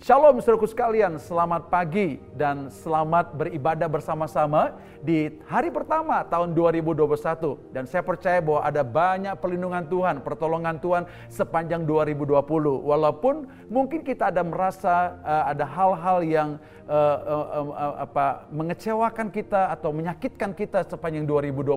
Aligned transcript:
Shalom 0.00 0.40
saudaraku 0.40 0.64
sekalian, 0.64 1.20
selamat 1.20 1.68
pagi 1.68 2.16
dan 2.32 2.72
selamat 2.72 3.36
beribadah 3.36 3.84
bersama-sama 3.84 4.80
di 5.04 5.28
hari 5.44 5.68
pertama 5.68 6.24
tahun 6.24 6.56
2021. 6.56 7.04
Dan 7.68 7.84
saya 7.84 8.00
percaya 8.00 8.40
bahwa 8.40 8.64
ada 8.64 8.80
banyak 8.80 9.36
perlindungan 9.36 9.84
Tuhan, 9.92 10.24
pertolongan 10.24 10.80
Tuhan 10.80 11.04
sepanjang 11.28 11.84
2020. 11.84 12.32
Walaupun 12.80 13.44
mungkin 13.68 14.00
kita 14.00 14.32
ada 14.32 14.40
merasa 14.40 15.20
uh, 15.20 15.52
ada 15.52 15.68
hal-hal 15.68 16.24
yang 16.24 16.48
uh, 16.88 17.18
uh, 17.20 17.46
uh, 17.68 17.94
apa 18.00 18.48
mengecewakan 18.56 19.28
kita 19.28 19.68
atau 19.68 19.92
menyakitkan 19.92 20.56
kita 20.56 20.80
sepanjang 20.88 21.28
2020, 21.28 21.76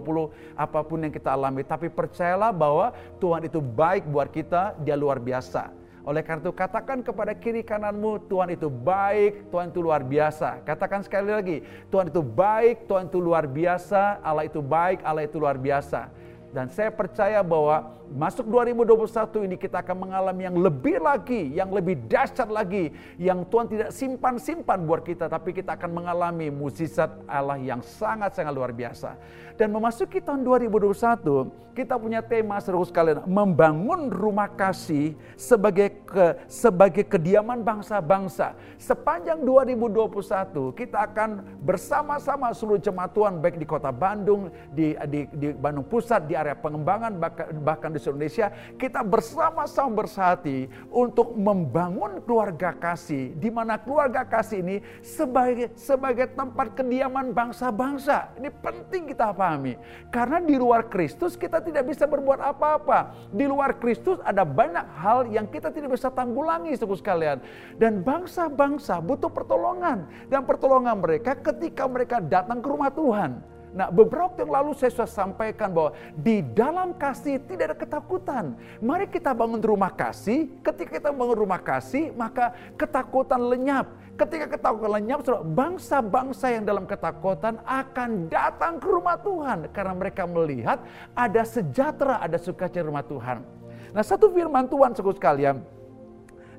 apa 0.56 0.80
pun 0.80 1.04
yang 1.04 1.12
kita 1.12 1.28
alami, 1.28 1.68
tapi 1.68 1.92
percayalah 1.92 2.56
bahwa 2.56 2.96
Tuhan 3.20 3.52
itu 3.52 3.60
baik 3.60 4.08
buat 4.08 4.32
kita, 4.32 4.80
dia 4.80 4.96
luar 4.96 5.20
biasa. 5.20 5.83
Oleh 6.04 6.20
karena 6.20 6.44
itu 6.44 6.52
katakan 6.52 7.00
kepada 7.00 7.32
kiri 7.32 7.64
kananmu, 7.64 8.28
Tuhan 8.28 8.52
itu 8.52 8.68
baik, 8.68 9.48
Tuhan 9.48 9.72
itu 9.72 9.80
luar 9.80 10.04
biasa. 10.04 10.60
Katakan 10.68 11.00
sekali 11.00 11.32
lagi, 11.32 11.58
Tuhan 11.88 12.12
itu 12.12 12.20
baik, 12.20 12.92
Tuhan 12.92 13.08
itu 13.08 13.24
luar 13.24 13.48
biasa, 13.48 14.20
Allah 14.20 14.44
itu 14.44 14.60
baik, 14.60 15.00
Allah 15.08 15.24
itu 15.24 15.40
luar 15.40 15.56
biasa. 15.56 16.12
Dan 16.52 16.68
saya 16.68 16.92
percaya 16.92 17.40
bahwa 17.40 18.03
masuk 18.14 18.46
2021 18.46 19.50
ini 19.50 19.58
kita 19.58 19.82
akan 19.82 20.06
mengalami 20.06 20.46
yang 20.46 20.58
lebih 20.62 21.02
lagi, 21.02 21.50
yang 21.50 21.74
lebih 21.74 21.98
dahsyat 22.06 22.46
lagi, 22.46 22.94
yang 23.18 23.42
Tuhan 23.50 23.66
tidak 23.66 23.90
simpan-simpan 23.90 24.86
buat 24.86 25.02
kita, 25.02 25.26
tapi 25.26 25.50
kita 25.50 25.74
akan 25.74 25.90
mengalami 25.90 26.54
mukjizat 26.54 27.10
Allah 27.26 27.58
yang 27.58 27.82
sangat-sangat 27.82 28.54
luar 28.54 28.70
biasa. 28.70 29.18
Dan 29.58 29.74
memasuki 29.74 30.22
tahun 30.22 30.46
2021, 30.46 31.74
kita 31.74 31.98
punya 31.98 32.22
tema 32.22 32.62
seru 32.62 32.86
sekalian, 32.86 33.26
membangun 33.26 34.14
rumah 34.14 34.50
kasih 34.50 35.18
sebagai 35.34 35.94
ke, 36.06 36.38
sebagai 36.46 37.02
kediaman 37.06 37.66
bangsa-bangsa. 37.66 38.54
Sepanjang 38.78 39.42
2021, 39.42 40.74
kita 40.78 41.02
akan 41.06 41.42
bersama-sama 41.66 42.54
seluruh 42.54 42.78
jemaat 42.78 43.14
Tuhan 43.18 43.42
baik 43.42 43.58
di 43.58 43.66
kota 43.66 43.90
Bandung, 43.90 44.54
di, 44.70 44.94
di, 45.10 45.26
di 45.34 45.48
Bandung 45.54 45.86
Pusat, 45.86 46.30
di 46.30 46.34
area 46.38 46.54
pengembangan, 46.54 47.18
bahkan, 47.18 47.48
bahkan 47.62 47.90
di 47.90 48.02
seluruh 48.04 48.20
Indonesia, 48.20 48.52
kita 48.76 49.00
bersama-sama 49.00 50.04
bersahati 50.04 50.68
untuk 50.92 51.32
membangun 51.40 52.20
keluarga 52.28 52.76
kasih, 52.76 53.32
di 53.40 53.48
mana 53.48 53.80
keluarga 53.80 54.28
kasih 54.28 54.60
ini 54.60 54.84
sebagai 55.00 55.72
sebagai 55.80 56.28
tempat 56.36 56.76
kediaman 56.76 57.32
bangsa-bangsa. 57.32 58.36
Ini 58.36 58.52
penting 58.60 59.16
kita 59.16 59.32
pahami. 59.32 59.80
Karena 60.12 60.44
di 60.44 60.60
luar 60.60 60.92
Kristus 60.92 61.40
kita 61.40 61.64
tidak 61.64 61.88
bisa 61.88 62.04
berbuat 62.04 62.44
apa-apa. 62.44 63.32
Di 63.32 63.48
luar 63.48 63.80
Kristus 63.80 64.20
ada 64.28 64.44
banyak 64.44 64.84
hal 65.00 65.32
yang 65.32 65.48
kita 65.48 65.72
tidak 65.72 65.96
bisa 65.96 66.12
tanggulangi 66.12 66.76
suku 66.76 67.00
sekalian. 67.00 67.40
Dan 67.80 68.04
bangsa-bangsa 68.04 69.00
butuh 69.00 69.32
pertolongan. 69.32 70.04
Dan 70.28 70.44
pertolongan 70.44 71.00
mereka 71.00 71.38
ketika 71.38 71.88
mereka 71.88 72.18
datang 72.20 72.60
ke 72.60 72.68
rumah 72.68 72.92
Tuhan. 72.92 73.53
Nah, 73.74 73.90
beberapa 73.90 74.30
waktu 74.30 74.46
yang 74.46 74.54
lalu 74.54 74.72
saya 74.78 74.94
sudah 74.94 75.10
sampaikan 75.10 75.74
bahwa 75.74 75.98
di 76.14 76.46
dalam 76.54 76.94
kasih 76.94 77.42
tidak 77.42 77.74
ada 77.74 77.78
ketakutan. 77.78 78.54
Mari 78.78 79.10
kita 79.10 79.34
bangun 79.34 79.58
rumah 79.60 79.90
kasih. 79.90 80.48
Ketika 80.62 81.02
kita 81.02 81.10
bangun 81.10 81.38
rumah 81.38 81.58
kasih, 81.58 82.14
maka 82.14 82.54
ketakutan 82.78 83.42
lenyap. 83.42 83.90
Ketika 84.14 84.46
ketakutan 84.46 85.02
lenyap, 85.02 85.26
bangsa-bangsa 85.42 86.54
yang 86.54 86.64
dalam 86.70 86.86
ketakutan 86.86 87.58
akan 87.66 88.30
datang 88.30 88.78
ke 88.78 88.86
rumah 88.86 89.18
Tuhan 89.18 89.66
karena 89.74 89.94
mereka 89.98 90.30
melihat 90.30 90.78
ada 91.18 91.42
sejahtera, 91.42 92.22
ada 92.22 92.38
sukacita 92.38 92.86
rumah 92.86 93.02
Tuhan. 93.02 93.42
Nah, 93.90 94.06
satu 94.06 94.30
firman 94.30 94.70
Tuhan 94.70 94.94
sekalian 94.94 95.18
sekalian 95.18 95.58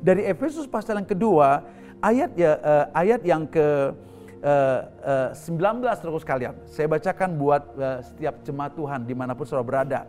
dari 0.05 0.29
Efesus 0.29 0.69
pasal 0.69 1.01
yang 1.01 1.09
kedua, 1.09 1.65
ayat 2.05 2.37
ya 2.37 2.61
uh, 2.61 2.87
ayat 2.93 3.25
yang 3.25 3.49
ke 3.49 3.97
uh, 4.45 5.33
uh, 5.33 5.81
19 5.81 5.81
terus 6.05 6.23
sekalian. 6.23 6.55
Saya 6.69 6.87
bacakan 6.87 7.41
buat 7.41 7.63
uh, 7.75 7.99
setiap 8.05 8.45
jemaat 8.45 8.77
Tuhan 8.77 9.01
di 9.09 9.17
mana 9.17 9.33
pun 9.33 9.49
saudara 9.49 9.65
berada. 9.65 10.01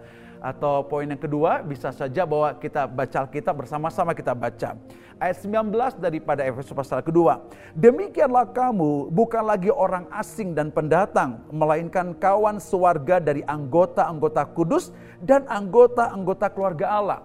Atau 0.45 0.85
poin 0.85 1.09
yang 1.09 1.17
kedua 1.17 1.65
bisa 1.65 1.89
saja 1.89 2.21
bahwa 2.21 2.53
kita 2.61 2.85
baca 2.85 3.25
kita 3.25 3.49
bersama-sama 3.49 4.13
kita 4.13 4.35
baca. 4.35 4.77
Ayat 5.17 5.41
19 5.41 5.73
daripada 5.97 6.45
Efesus 6.45 6.75
pasal 6.75 7.01
kedua. 7.01 7.41
Demikianlah 7.73 8.51
kamu 8.53 9.09
bukan 9.09 9.41
lagi 9.41 9.73
orang 9.73 10.05
asing 10.13 10.53
dan 10.53 10.69
pendatang. 10.69 11.41
Melainkan 11.49 12.13
kawan 12.13 12.61
sewarga 12.61 13.17
dari 13.17 13.41
anggota-anggota 13.47 14.45
kudus 14.53 14.93
dan 15.23 15.47
anggota-anggota 15.49 16.51
keluarga 16.51 16.85
Allah. 16.93 17.19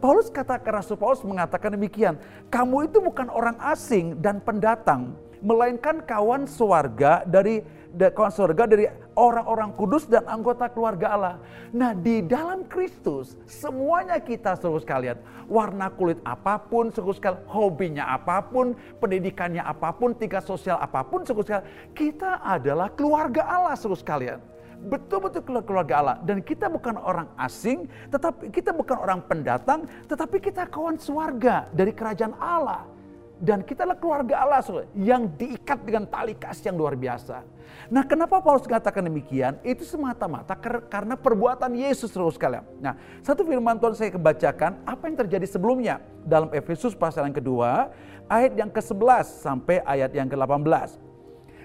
Paulus 0.00 0.30
katakan 0.30 0.80
Rasul 0.80 0.96
Paulus 0.96 1.20
mengatakan 1.26 1.74
demikian, 1.74 2.16
kamu 2.48 2.88
itu 2.88 3.02
bukan 3.02 3.26
orang 3.28 3.58
asing 3.68 4.16
dan 4.22 4.38
pendatang, 4.38 5.12
melainkan 5.40 6.02
kawan 6.02 6.46
sewarga 6.46 7.22
dari 7.24 7.62
kawan 7.96 8.32
sewarga 8.32 8.68
dari 8.68 8.84
orang-orang 9.16 9.72
kudus 9.72 10.04
dan 10.04 10.22
anggota 10.28 10.68
keluarga 10.68 11.06
Allah. 11.16 11.34
Nah, 11.72 11.96
di 11.96 12.20
dalam 12.20 12.68
Kristus 12.68 13.34
semuanya 13.48 14.20
kita 14.20 14.54
seluruh 14.60 14.84
sekalian, 14.84 15.16
warna 15.48 15.88
kulit 15.88 16.20
apa 16.22 16.60
pun, 16.60 16.92
seluruh 16.92 17.16
sekalian, 17.16 17.40
hobinya 17.48 18.04
apa 18.12 18.44
pun, 18.44 18.76
pendidikannya 19.00 19.64
apa 19.64 19.90
pun, 19.96 20.12
tingkat 20.12 20.44
sosial 20.44 20.76
apa 20.78 21.00
pun, 21.00 21.24
seluruh 21.24 21.44
sekalian, 21.44 21.68
kita 21.96 22.44
adalah 22.44 22.92
keluarga 22.92 23.48
Allah 23.48 23.74
seluruh 23.74 23.98
sekalian. 23.98 24.38
Betul-betul 24.78 25.42
keluarga 25.66 25.94
Allah. 25.98 26.16
Dan 26.22 26.38
kita 26.38 26.70
bukan 26.70 26.94
orang 27.02 27.26
asing 27.34 27.90
tetapi 28.14 28.54
kita 28.54 28.70
bukan 28.70 28.94
orang 28.94 29.18
pendatang 29.26 29.90
tetapi 30.06 30.38
kita 30.38 30.70
kawan 30.70 30.94
sewarga 30.94 31.66
dari 31.74 31.90
kerajaan 31.90 32.38
Allah 32.38 32.86
dan 33.38 33.62
kita 33.62 33.86
adalah 33.86 33.98
keluarga 33.98 34.34
Allah 34.42 34.62
yang 34.98 35.30
diikat 35.30 35.86
dengan 35.86 36.04
tali 36.10 36.34
kasih 36.34 36.74
yang 36.74 36.76
luar 36.78 36.98
biasa. 36.98 37.46
Nah 37.88 38.02
kenapa 38.02 38.42
Paulus 38.42 38.66
katakan 38.66 39.06
demikian? 39.06 39.62
Itu 39.62 39.86
semata-mata 39.86 40.58
karena 40.90 41.14
perbuatan 41.14 41.70
Yesus 41.78 42.10
terus 42.10 42.34
sekalian. 42.34 42.66
Nah 42.82 42.98
satu 43.22 43.46
firman 43.46 43.78
Tuhan 43.78 43.94
saya 43.94 44.10
kebacakan 44.10 44.82
apa 44.82 45.02
yang 45.06 45.16
terjadi 45.22 45.46
sebelumnya. 45.46 46.02
Dalam 46.26 46.50
Efesus 46.52 46.92
pasal 46.98 47.30
yang 47.30 47.36
kedua 47.38 47.94
ayat 48.26 48.58
yang 48.58 48.68
ke-11 48.68 49.40
sampai 49.40 49.80
ayat 49.86 50.10
yang 50.12 50.26
ke-18. 50.26 50.98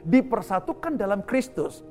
Dipersatukan 0.03 0.99
dalam 0.99 1.25
Kristus 1.25 1.81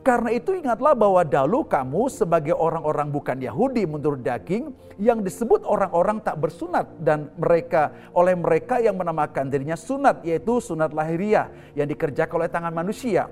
karena 0.00 0.32
itu 0.32 0.56
ingatlah 0.56 0.96
bahwa 0.96 1.20
dahulu 1.20 1.60
kamu 1.68 2.08
sebagai 2.08 2.56
orang-orang 2.56 3.12
bukan 3.12 3.36
Yahudi 3.36 3.84
menurut 3.84 4.24
daging 4.24 4.72
yang 4.96 5.20
disebut 5.20 5.60
orang-orang 5.68 6.24
tak 6.24 6.40
bersunat 6.40 6.88
dan 7.04 7.28
mereka 7.36 7.92
oleh 8.16 8.32
mereka 8.32 8.80
yang 8.80 8.96
menamakan 8.96 9.52
dirinya 9.52 9.76
sunat 9.76 10.24
yaitu 10.24 10.56
sunat 10.56 10.96
lahiriah 10.96 11.52
yang 11.76 11.84
dikerjakan 11.84 12.32
oleh 12.40 12.48
tangan 12.48 12.72
manusia. 12.72 13.28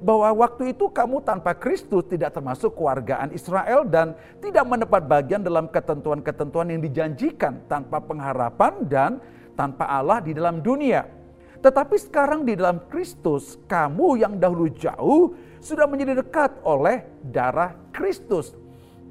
Bahwa 0.00 0.44
waktu 0.44 0.76
itu 0.76 0.92
kamu 0.92 1.24
tanpa 1.24 1.56
Kristus 1.56 2.04
tidak 2.08 2.36
termasuk 2.36 2.76
keluargaan 2.76 3.32
Israel 3.32 3.88
dan 3.88 4.12
tidak 4.44 4.64
mendapat 4.68 5.04
bagian 5.08 5.40
dalam 5.40 5.72
ketentuan-ketentuan 5.72 6.68
yang 6.68 6.84
dijanjikan 6.84 7.64
tanpa 7.64 7.96
pengharapan 8.00 8.84
dan 8.84 9.10
tanpa 9.56 9.88
Allah 9.88 10.20
di 10.20 10.36
dalam 10.36 10.60
dunia. 10.60 11.04
Tetapi 11.60 11.96
sekarang 12.00 12.48
di 12.48 12.56
dalam 12.56 12.80
Kristus 12.88 13.60
kamu 13.68 14.20
yang 14.20 14.40
dahulu 14.40 14.72
jauh 14.72 15.49
sudah 15.60 15.86
menjadi 15.86 16.24
dekat 16.24 16.56
oleh 16.64 17.04
darah 17.20 17.76
Kristus. 17.92 18.56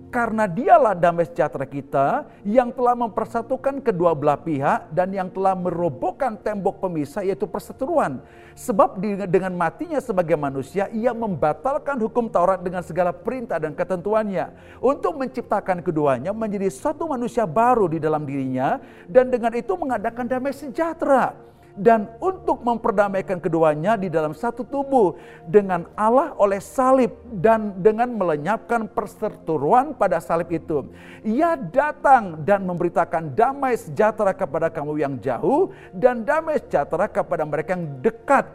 Karena 0.09 0.49
dialah 0.49 0.97
damai 0.97 1.29
sejahtera 1.29 1.69
kita 1.69 2.25
yang 2.41 2.73
telah 2.73 2.97
mempersatukan 2.97 3.77
kedua 3.77 4.17
belah 4.17 4.41
pihak 4.41 4.89
dan 4.89 5.13
yang 5.13 5.29
telah 5.29 5.53
merobohkan 5.53 6.33
tembok 6.33 6.81
pemisah 6.81 7.21
yaitu 7.21 7.45
perseteruan. 7.45 8.17
Sebab 8.57 8.97
dengan 9.29 9.53
matinya 9.53 10.01
sebagai 10.01 10.33
manusia 10.33 10.89
ia 10.89 11.13
membatalkan 11.13 12.01
hukum 12.01 12.25
Taurat 12.25 12.57
dengan 12.57 12.81
segala 12.81 13.13
perintah 13.13 13.61
dan 13.61 13.77
ketentuannya. 13.77 14.49
Untuk 14.81 15.13
menciptakan 15.13 15.85
keduanya 15.85 16.33
menjadi 16.33 16.73
satu 16.73 17.05
manusia 17.05 17.45
baru 17.45 17.85
di 17.85 18.01
dalam 18.01 18.25
dirinya 18.25 18.81
dan 19.05 19.29
dengan 19.29 19.53
itu 19.53 19.77
mengadakan 19.77 20.25
damai 20.25 20.57
sejahtera 20.57 21.37
dan 21.77 22.09
untuk 22.19 22.61
memperdamaikan 22.65 23.37
keduanya 23.37 23.95
di 23.95 24.09
dalam 24.09 24.33
satu 24.33 24.65
tubuh 24.65 25.15
dengan 25.45 25.85
Allah 25.93 26.33
oleh 26.37 26.57
salib 26.57 27.13
dan 27.39 27.77
dengan 27.79 28.09
melenyapkan 28.15 28.89
perseteruan 28.89 29.93
pada 29.93 30.17
salib 30.19 30.49
itu. 30.49 30.89
Ia 31.23 31.55
datang 31.59 32.41
dan 32.43 32.65
memberitakan 32.65 33.33
damai 33.37 33.77
sejahtera 33.77 34.33
kepada 34.33 34.67
kamu 34.71 34.93
yang 34.97 35.15
jauh 35.21 35.71
dan 35.95 36.25
damai 36.25 36.59
sejahtera 36.59 37.07
kepada 37.07 37.43
mereka 37.45 37.77
yang 37.77 37.87
dekat 38.03 38.45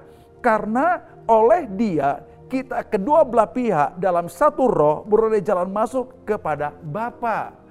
karena 0.45 1.01
oleh 1.25 1.65
dia 1.73 2.21
kita 2.45 2.85
kedua 2.87 3.25
belah 3.25 3.49
pihak 3.49 3.97
dalam 3.97 4.29
satu 4.29 4.69
roh 4.69 5.03
beroleh 5.09 5.41
jalan 5.41 5.73
masuk 5.73 6.23
kepada 6.29 6.71
Bapa. 6.85 7.64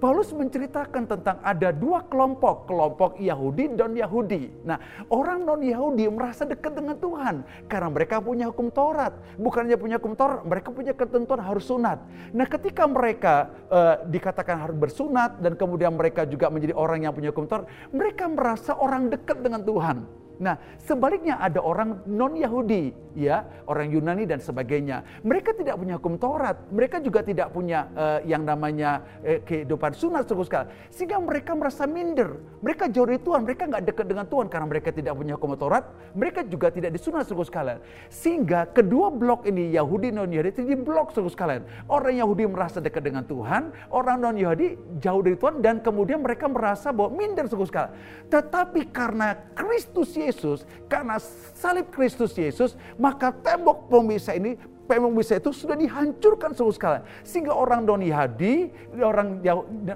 Paulus 0.00 0.32
menceritakan 0.32 1.04
tentang 1.04 1.36
ada 1.44 1.68
dua 1.76 2.00
kelompok, 2.08 2.64
kelompok 2.64 3.20
Yahudi 3.20 3.76
dan 3.76 3.92
Yahudi. 3.92 4.48
Nah, 4.64 4.80
orang 5.12 5.44
non-Yahudi 5.44 6.08
merasa 6.08 6.48
dekat 6.48 6.72
dengan 6.72 6.96
Tuhan 6.96 7.44
karena 7.68 7.88
mereka 7.92 8.16
punya 8.16 8.48
hukum 8.48 8.72
Taurat. 8.72 9.12
Bukannya 9.36 9.76
punya 9.76 10.00
hukum 10.00 10.16
Taurat, 10.16 10.40
mereka 10.40 10.72
punya 10.72 10.96
ketentuan 10.96 11.44
harus 11.44 11.68
sunat. 11.68 12.00
Nah, 12.32 12.48
ketika 12.48 12.88
mereka 12.88 13.52
uh, 13.68 14.00
dikatakan 14.08 14.56
harus 14.56 14.76
bersunat 14.80 15.36
dan 15.44 15.52
kemudian 15.60 15.92
mereka 15.92 16.24
juga 16.24 16.48
menjadi 16.48 16.72
orang 16.72 17.04
yang 17.04 17.12
punya 17.12 17.28
hukum 17.36 17.44
Taurat, 17.44 17.68
mereka 17.92 18.24
merasa 18.24 18.80
orang 18.80 19.12
dekat 19.12 19.44
dengan 19.44 19.60
Tuhan. 19.60 20.29
Nah, 20.40 20.56
sebaliknya 20.80 21.36
ada 21.36 21.60
orang 21.60 22.00
non-Yahudi, 22.08 23.12
ya, 23.12 23.44
orang 23.68 23.92
Yunani 23.92 24.24
dan 24.24 24.40
sebagainya. 24.40 25.04
Mereka 25.20 25.52
tidak 25.52 25.76
punya 25.76 26.00
hukum 26.00 26.16
Taurat, 26.16 26.56
mereka 26.72 26.96
juga 27.04 27.20
tidak 27.20 27.52
punya 27.52 27.92
uh, 27.92 28.24
yang 28.24 28.48
namanya 28.48 29.04
uh, 29.20 29.44
kehidupan 29.44 29.92
sunat 29.92 30.24
suku 30.24 30.48
sekali. 30.48 30.72
Sehingga 30.88 31.20
mereka 31.20 31.52
merasa 31.52 31.84
minder, 31.84 32.40
mereka 32.64 32.88
jauh 32.88 33.04
dari 33.04 33.20
Tuhan, 33.20 33.44
mereka 33.44 33.68
nggak 33.68 33.84
dekat 33.84 34.06
dengan 34.08 34.24
Tuhan 34.32 34.48
karena 34.48 34.66
mereka 34.66 34.88
tidak 34.96 35.12
punya 35.12 35.36
hukum 35.36 35.52
Taurat, 35.60 35.84
mereka 36.16 36.40
juga 36.48 36.72
tidak 36.72 36.96
disunat 36.96 37.28
suku 37.28 37.44
sekalian. 37.44 37.84
Sehingga 38.08 38.64
kedua 38.64 39.12
blok 39.12 39.44
ini 39.44 39.76
Yahudi 39.76 40.08
non-Yahudi 40.08 40.56
jadi 40.56 40.80
blok 40.80 41.12
suku 41.12 41.28
sekalian. 41.28 41.68
Orang 41.84 42.16
Yahudi 42.16 42.48
merasa 42.48 42.80
dekat 42.80 43.04
dengan 43.04 43.28
Tuhan, 43.28 43.76
orang 43.92 44.16
non-Yahudi 44.24 44.96
jauh 45.04 45.20
dari 45.20 45.36
Tuhan 45.36 45.60
dan 45.60 45.84
kemudian 45.84 46.24
mereka 46.24 46.48
merasa 46.48 46.96
bahwa 46.96 47.12
minder 47.12 47.44
suku 47.44 47.68
sekalian. 47.68 47.92
Tetapi 48.32 48.88
karena 48.88 49.36
Kristus 49.52 50.16
Yesus 50.16 50.29
Yesus, 50.30 50.62
karena 50.86 51.18
salib 51.58 51.90
Kristus 51.90 52.38
Yesus, 52.38 52.78
maka 52.94 53.34
tembok 53.34 53.90
pemisah 53.90 54.38
ini 54.38 54.54
pemong 54.90 55.14
bisa 55.14 55.38
itu 55.38 55.54
sudah 55.54 55.78
dihancurkan 55.78 56.50
seluruh 56.50 56.74
sekalian. 56.74 57.06
Sehingga 57.22 57.54
orang 57.54 57.86
non-Yahudi, 57.86 58.54
orang 58.98 59.38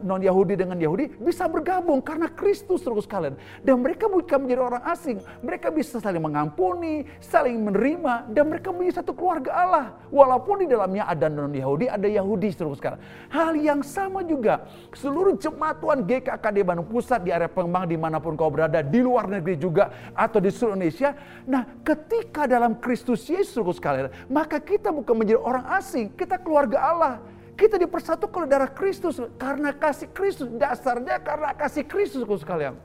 non-Yahudi 0.06 0.54
dengan 0.54 0.78
Yahudi 0.78 1.18
bisa 1.18 1.50
bergabung 1.50 1.98
karena 1.98 2.30
Kristus 2.30 2.86
seluruh 2.86 3.02
sekalian. 3.02 3.34
Dan 3.66 3.82
mereka 3.82 4.06
bukan 4.06 4.46
menjadi 4.46 4.62
orang 4.62 4.86
asing. 4.86 5.18
Mereka 5.42 5.74
bisa 5.74 5.98
saling 5.98 6.22
mengampuni, 6.22 7.02
saling 7.18 7.58
menerima, 7.58 8.30
dan 8.30 8.46
mereka 8.46 8.70
menjadi 8.70 9.02
satu 9.02 9.18
keluarga 9.18 9.50
Allah. 9.50 9.86
Walaupun 10.14 10.62
di 10.62 10.70
dalamnya 10.70 11.10
ada 11.10 11.26
non-Yahudi, 11.26 11.90
ada 11.90 12.06
Yahudi 12.06 12.54
seluruh 12.54 12.78
sekalian. 12.78 13.02
Hal 13.34 13.58
yang 13.58 13.80
sama 13.82 14.22
juga, 14.22 14.62
seluruh 14.94 15.34
jemaat 15.40 15.82
Tuhan 15.82 16.06
GKKD 16.06 16.62
Bandung 16.62 16.86
Pusat 16.86 17.26
di 17.26 17.30
area 17.32 17.50
pengembang 17.50 17.88
di 17.88 17.98
mana 17.98 18.22
pun 18.22 18.36
kau 18.38 18.52
berada, 18.52 18.84
di 18.84 19.00
luar 19.02 19.26
negeri 19.26 19.56
juga, 19.58 20.12
atau 20.14 20.38
di 20.38 20.52
seluruh 20.52 20.76
Indonesia. 20.76 21.16
Nah 21.48 21.64
ketika 21.82 22.44
dalam 22.44 22.76
Kristus 22.76 23.24
Yesus 23.24 23.56
seluruh 23.56 23.72
sekalian, 23.72 24.12
maka 24.28 24.60
kita 24.60 24.83
kita 24.84 24.92
bukan 24.92 25.16
menjadi 25.16 25.40
orang 25.40 25.64
asing, 25.80 26.12
kita 26.12 26.36
keluarga 26.36 26.76
Allah. 26.76 27.14
Kita 27.56 27.80
dipersatukan 27.80 28.44
oleh 28.44 28.50
darah 28.52 28.68
Kristus 28.68 29.16
karena 29.40 29.72
kasih 29.72 30.12
Kristus. 30.12 30.52
Dasarnya 30.60 31.16
karena 31.24 31.56
kasih 31.56 31.88
Kristus 31.88 32.20
sekalian. 32.44 32.76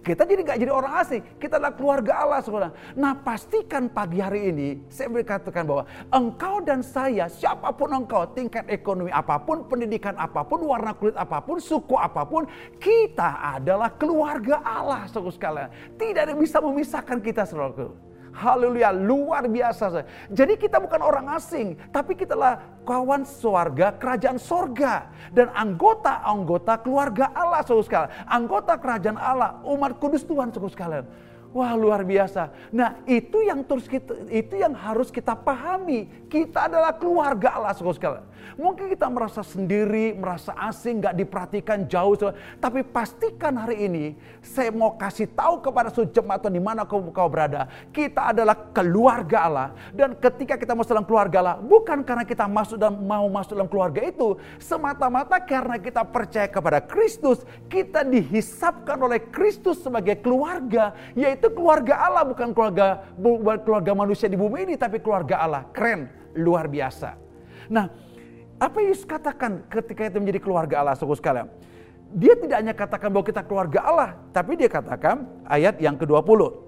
Kita 0.00 0.24
jadi 0.24 0.40
nggak 0.40 0.56
jadi 0.56 0.72
orang 0.72 0.94
asing, 1.02 1.20
kita 1.36 1.60
adalah 1.60 1.76
keluarga 1.76 2.12
Allah 2.16 2.40
saudara. 2.40 2.70
Nah 2.96 3.12
pastikan 3.12 3.92
pagi 3.92 4.22
hari 4.22 4.54
ini 4.54 4.86
saya 4.88 5.12
berkatakan 5.12 5.66
bahwa 5.68 5.84
engkau 6.08 6.64
dan 6.64 6.80
saya, 6.80 7.28
siapa 7.28 7.74
pun 7.76 7.92
engkau, 7.92 8.24
tingkat 8.32 8.64
ekonomi 8.72 9.12
apa 9.12 9.36
pun, 9.36 9.68
pendidikan 9.68 10.16
apa 10.16 10.46
pun, 10.46 10.64
warna 10.64 10.96
kulit 10.96 11.18
apa 11.18 11.42
pun, 11.44 11.60
suku 11.60 11.98
apa 11.98 12.24
pun, 12.24 12.48
kita 12.80 13.58
adalah 13.58 13.92
keluarga 13.98 14.64
Allah 14.64 15.04
sekalian. 15.12 15.68
Tidak 15.98 16.20
ada 16.24 16.32
yang 16.32 16.40
bisa 16.40 16.62
memisahkan 16.62 17.18
kita 17.20 17.42
saudara. 17.44 18.05
Haleluya, 18.36 18.92
luar 18.92 19.48
biasa. 19.48 20.04
Jadi 20.28 20.60
kita 20.60 20.76
bukan 20.76 21.00
orang 21.00 21.40
asing, 21.40 21.72
tapi 21.88 22.12
kita 22.12 22.36
lah 22.36 22.60
kawan 22.84 23.24
sorga, 23.24 23.96
kerajaan 23.96 24.36
sorga. 24.36 25.08
Dan 25.32 25.48
anggota-anggota 25.56 26.84
keluarga 26.84 27.32
Allah, 27.32 27.64
saudara 27.64 27.88
sekalian. 27.88 28.12
Anggota 28.28 28.76
kerajaan 28.76 29.16
Allah, 29.16 29.56
umat 29.64 29.96
kudus 29.96 30.20
Tuhan, 30.20 30.52
saudara 30.52 30.68
sekalian. 30.68 31.06
Wah 31.56 31.72
luar 31.72 32.04
biasa. 32.04 32.52
Nah 32.68 33.00
itu 33.08 33.40
yang 33.40 33.64
terus 33.64 33.88
kita, 33.88 34.28
itu 34.28 34.60
yang 34.60 34.76
harus 34.76 35.08
kita 35.08 35.32
pahami. 35.32 36.04
Kita 36.28 36.68
adalah 36.68 36.92
keluarga 36.92 37.56
Allah 37.56 37.72
sekalian. 37.72 38.28
Mungkin 38.60 38.92
kita 38.92 39.08
merasa 39.08 39.40
sendiri, 39.44 40.12
merasa 40.16 40.52
asing, 40.68 41.00
gak 41.00 41.16
diperhatikan 41.16 41.88
jauh. 41.88 42.12
Tapi 42.60 42.80
pastikan 42.84 43.56
hari 43.56 43.88
ini 43.88 44.04
saya 44.40 44.72
mau 44.72 44.96
kasih 44.96 45.28
tahu 45.32 45.60
kepada 45.60 45.88
seluruh 45.92 46.12
jemaat 46.12 46.44
di 46.48 46.60
mana 46.60 46.84
kau, 46.84 47.04
kau 47.12 47.28
berada. 47.28 47.68
Kita 47.92 48.36
adalah 48.36 48.56
keluarga 48.72 49.38
Allah. 49.48 49.68
Dan 49.96 50.16
ketika 50.16 50.60
kita 50.60 50.76
masuk 50.76 50.92
dalam 50.92 51.08
keluarga 51.08 51.36
Allah, 51.40 51.56
bukan 51.60 52.04
karena 52.04 52.24
kita 52.24 52.44
masuk 52.44 52.76
dan 52.76 52.96
mau 53.00 53.28
masuk 53.32 53.56
dalam 53.56 53.68
keluarga 53.68 54.00
itu. 54.04 54.36
Semata-mata 54.60 55.40
karena 55.40 55.80
kita 55.80 56.04
percaya 56.04 56.48
kepada 56.48 56.84
Kristus. 56.84 57.44
Kita 57.68 58.04
dihisapkan 58.04 58.96
oleh 59.00 59.20
Kristus 59.32 59.80
sebagai 59.80 60.20
keluarga. 60.20 60.96
Yaitu 61.12 61.45
itu 61.46 61.54
keluarga 61.54 61.94
Allah 62.02 62.26
bukan 62.26 62.50
keluarga 62.50 63.06
keluarga 63.62 63.92
manusia 63.94 64.26
di 64.26 64.34
bumi 64.34 64.66
ini 64.66 64.74
tapi 64.74 64.98
keluarga 64.98 65.38
Allah. 65.38 65.62
Keren, 65.70 66.10
luar 66.34 66.66
biasa. 66.66 67.14
Nah, 67.70 67.86
apa 68.58 68.78
Yesus 68.82 69.06
katakan 69.06 69.62
ketika 69.70 70.10
itu 70.10 70.18
menjadi 70.18 70.42
keluarga 70.42 70.82
Allah 70.82 70.98
saudara 70.98 71.22
sekalian? 71.22 71.48
Dia 72.10 72.34
tidak 72.34 72.56
hanya 72.58 72.74
katakan 72.74 73.08
bahwa 73.14 73.26
kita 73.26 73.42
keluarga 73.46 73.78
Allah, 73.82 74.10
tapi 74.34 74.58
dia 74.58 74.70
katakan 74.70 75.26
ayat 75.46 75.78
yang 75.78 75.94
ke-20. 75.94 76.66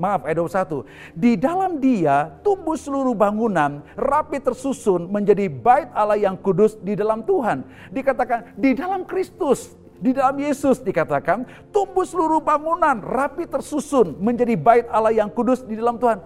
Maaf, 0.00 0.24
ayat 0.24 0.40
21. 0.40 0.88
Di 1.12 1.36
dalam 1.36 1.76
dia 1.76 2.32
tumbuh 2.40 2.76
seluruh 2.76 3.12
bangunan 3.12 3.84
rapi 3.92 4.40
tersusun 4.40 5.12
menjadi 5.12 5.52
bait 5.52 5.92
Allah 5.92 6.16
yang 6.16 6.40
kudus 6.40 6.80
di 6.80 6.96
dalam 6.96 7.20
Tuhan. 7.24 7.64
Dikatakan 7.92 8.56
di 8.56 8.72
dalam 8.72 9.04
Kristus 9.04 9.76
di 10.02 10.10
dalam 10.10 10.34
Yesus 10.34 10.82
dikatakan, 10.82 11.46
tumbuh 11.70 12.02
seluruh 12.02 12.42
bangunan 12.42 12.98
rapi 12.98 13.46
tersusun 13.46 14.18
menjadi 14.18 14.58
bait 14.58 14.86
Allah 14.90 15.14
yang 15.14 15.30
kudus 15.30 15.62
di 15.62 15.78
dalam 15.78 15.94
Tuhan. 16.02 16.18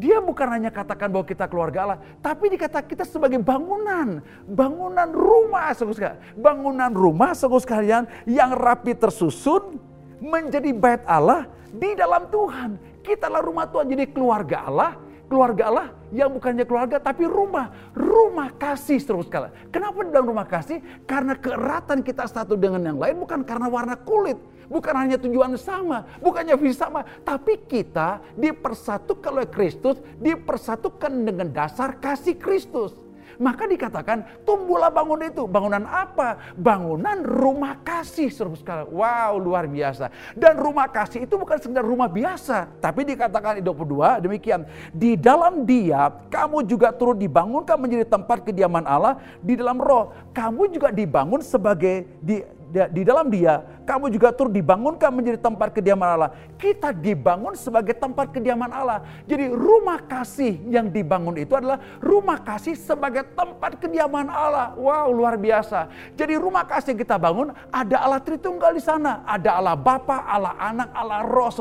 Dia 0.00 0.18
bukan 0.24 0.48
hanya 0.50 0.72
katakan 0.72 1.12
bahwa 1.12 1.22
kita 1.22 1.46
keluarga 1.46 1.78
Allah, 1.84 1.98
tapi 2.18 2.50
dikatakan 2.50 2.88
kita 2.88 3.04
sebagai 3.04 3.38
bangunan, 3.38 4.24
bangunan 4.48 5.06
rumah, 5.12 5.70
sekalian, 5.76 6.18
bangunan 6.34 6.90
rumah, 6.90 7.30
sekalian, 7.36 8.08
yang 8.26 8.56
rapi 8.56 8.96
tersusun 8.96 9.78
menjadi 10.18 10.72
bait 10.72 11.04
Allah 11.04 11.46
di 11.70 11.94
dalam 11.94 12.26
Tuhan. 12.32 12.80
Kita 13.04 13.28
adalah 13.28 13.44
rumah 13.44 13.68
Tuhan, 13.68 13.86
jadi 13.86 14.08
keluarga 14.08 14.66
Allah 14.66 15.03
keluarga 15.34 15.66
Allah 15.66 15.88
yang 16.14 16.30
bukannya 16.30 16.62
keluarga 16.62 17.02
tapi 17.02 17.26
rumah. 17.26 17.74
Rumah 17.90 18.54
kasih 18.54 19.02
terus 19.02 19.26
kala. 19.26 19.50
Kenapa 19.74 20.06
dalam 20.06 20.30
rumah 20.30 20.46
kasih? 20.46 20.78
Karena 21.10 21.34
keeratan 21.34 22.06
kita 22.06 22.30
satu 22.30 22.54
dengan 22.54 22.86
yang 22.86 23.02
lain 23.02 23.18
bukan 23.18 23.42
karena 23.42 23.66
warna 23.66 23.98
kulit. 23.98 24.38
Bukan 24.70 24.94
hanya 24.96 25.20
tujuan 25.20 25.60
sama, 25.60 26.08
bukannya 26.24 26.56
visi 26.56 26.80
sama, 26.80 27.04
tapi 27.20 27.60
kita 27.68 28.24
dipersatukan 28.32 29.36
oleh 29.36 29.48
Kristus, 29.52 30.00
dipersatukan 30.16 31.12
dengan 31.20 31.52
dasar 31.52 32.00
kasih 32.00 32.40
Kristus. 32.40 32.96
Maka 33.38 33.66
dikatakan 33.66 34.44
tumbuhlah 34.46 34.90
bangunan 34.90 35.26
itu. 35.26 35.44
Bangunan 35.46 35.84
apa? 35.86 36.54
Bangunan 36.54 37.22
rumah 37.22 37.80
kasih 37.82 38.30
seru 38.30 38.54
sekali. 38.54 38.88
Wow 38.90 39.38
luar 39.38 39.66
biasa. 39.66 40.10
Dan 40.34 40.58
rumah 40.58 40.90
kasih 40.90 41.26
itu 41.26 41.34
bukan 41.34 41.58
sekedar 41.58 41.84
rumah 41.84 42.10
biasa. 42.10 42.70
Tapi 42.78 43.06
dikatakan 43.06 43.58
di 43.58 43.62
22 43.64 44.24
demikian. 44.24 44.66
Di 44.94 45.18
dalam 45.18 45.66
dia 45.66 46.10
kamu 46.30 46.66
juga 46.66 46.90
turut 46.94 47.18
dibangunkan 47.18 47.78
menjadi 47.78 48.06
tempat 48.06 48.42
kediaman 48.46 48.86
Allah 48.86 49.18
di 49.42 49.58
dalam 49.58 49.78
roh. 49.78 50.12
Kamu 50.34 50.70
juga 50.70 50.90
dibangun 50.90 51.42
sebagai 51.42 52.06
di 52.18 52.42
di 52.74 53.06
dalam 53.06 53.30
dia, 53.30 53.62
kamu 53.84 54.10
juga 54.10 54.32
turut 54.32 54.50
dibangunkan 54.50 55.12
menjadi 55.12 55.38
tempat 55.40 55.72
kediaman 55.72 56.08
Allah. 56.16 56.30
Kita 56.56 56.90
dibangun 56.90 57.52
sebagai 57.54 57.92
tempat 57.96 58.32
kediaman 58.32 58.72
Allah. 58.72 59.04
Jadi 59.28 59.52
rumah 59.52 60.00
kasih 60.00 60.60
yang 60.68 60.88
dibangun 60.88 61.36
itu 61.36 61.52
adalah 61.52 61.80
rumah 62.00 62.40
kasih 62.40 62.74
sebagai 62.74 63.28
tempat 63.36 63.76
kediaman 63.78 64.28
Allah. 64.32 64.72
Wow, 64.74 65.12
luar 65.12 65.36
biasa. 65.36 65.92
Jadi 66.16 66.34
rumah 66.40 66.64
kasih 66.64 66.96
yang 66.96 67.00
kita 67.04 67.16
bangun 67.20 67.52
ada 67.68 67.96
Allah 68.00 68.20
Tritunggal 68.24 68.72
di 68.72 68.82
sana. 68.82 69.22
Ada 69.28 69.60
Allah 69.60 69.76
Bapa, 69.76 70.24
Allah 70.24 70.56
Anak, 70.56 70.88
Allah 70.96 71.20
Roh. 71.24 71.52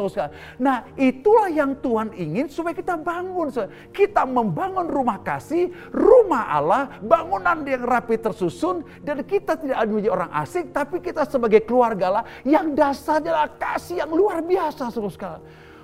Nah, 0.57 0.87
itulah 0.95 1.51
yang 1.51 1.75
Tuhan 1.77 2.15
ingin 2.15 2.47
supaya 2.47 2.73
kita 2.73 2.95
bangun. 2.95 3.51
Kita 3.91 4.23
membangun 4.23 4.87
rumah 4.87 5.19
kasih, 5.21 5.69
rumah 5.91 6.49
Allah, 6.49 6.97
bangunan 7.03 7.61
yang 7.67 7.83
rapi 7.83 8.15
tersusun 8.17 8.87
dan 9.03 9.19
kita 9.25 9.59
tidak 9.59 9.77
menjadi 9.85 10.09
orang 10.09 10.31
asing 10.39 10.69
tapi 10.71 11.01
kita 11.01 11.25
sebagai 11.27 11.65
keluarga 11.65 12.12
Yang 12.45 12.67
dasarnya 12.77 13.33
adalah 13.33 13.49
kasih 13.57 14.05
yang 14.05 14.11
luar 14.13 14.45
biasa 14.45 14.93
saudara 14.93 15.09
sekalian. 15.09 15.41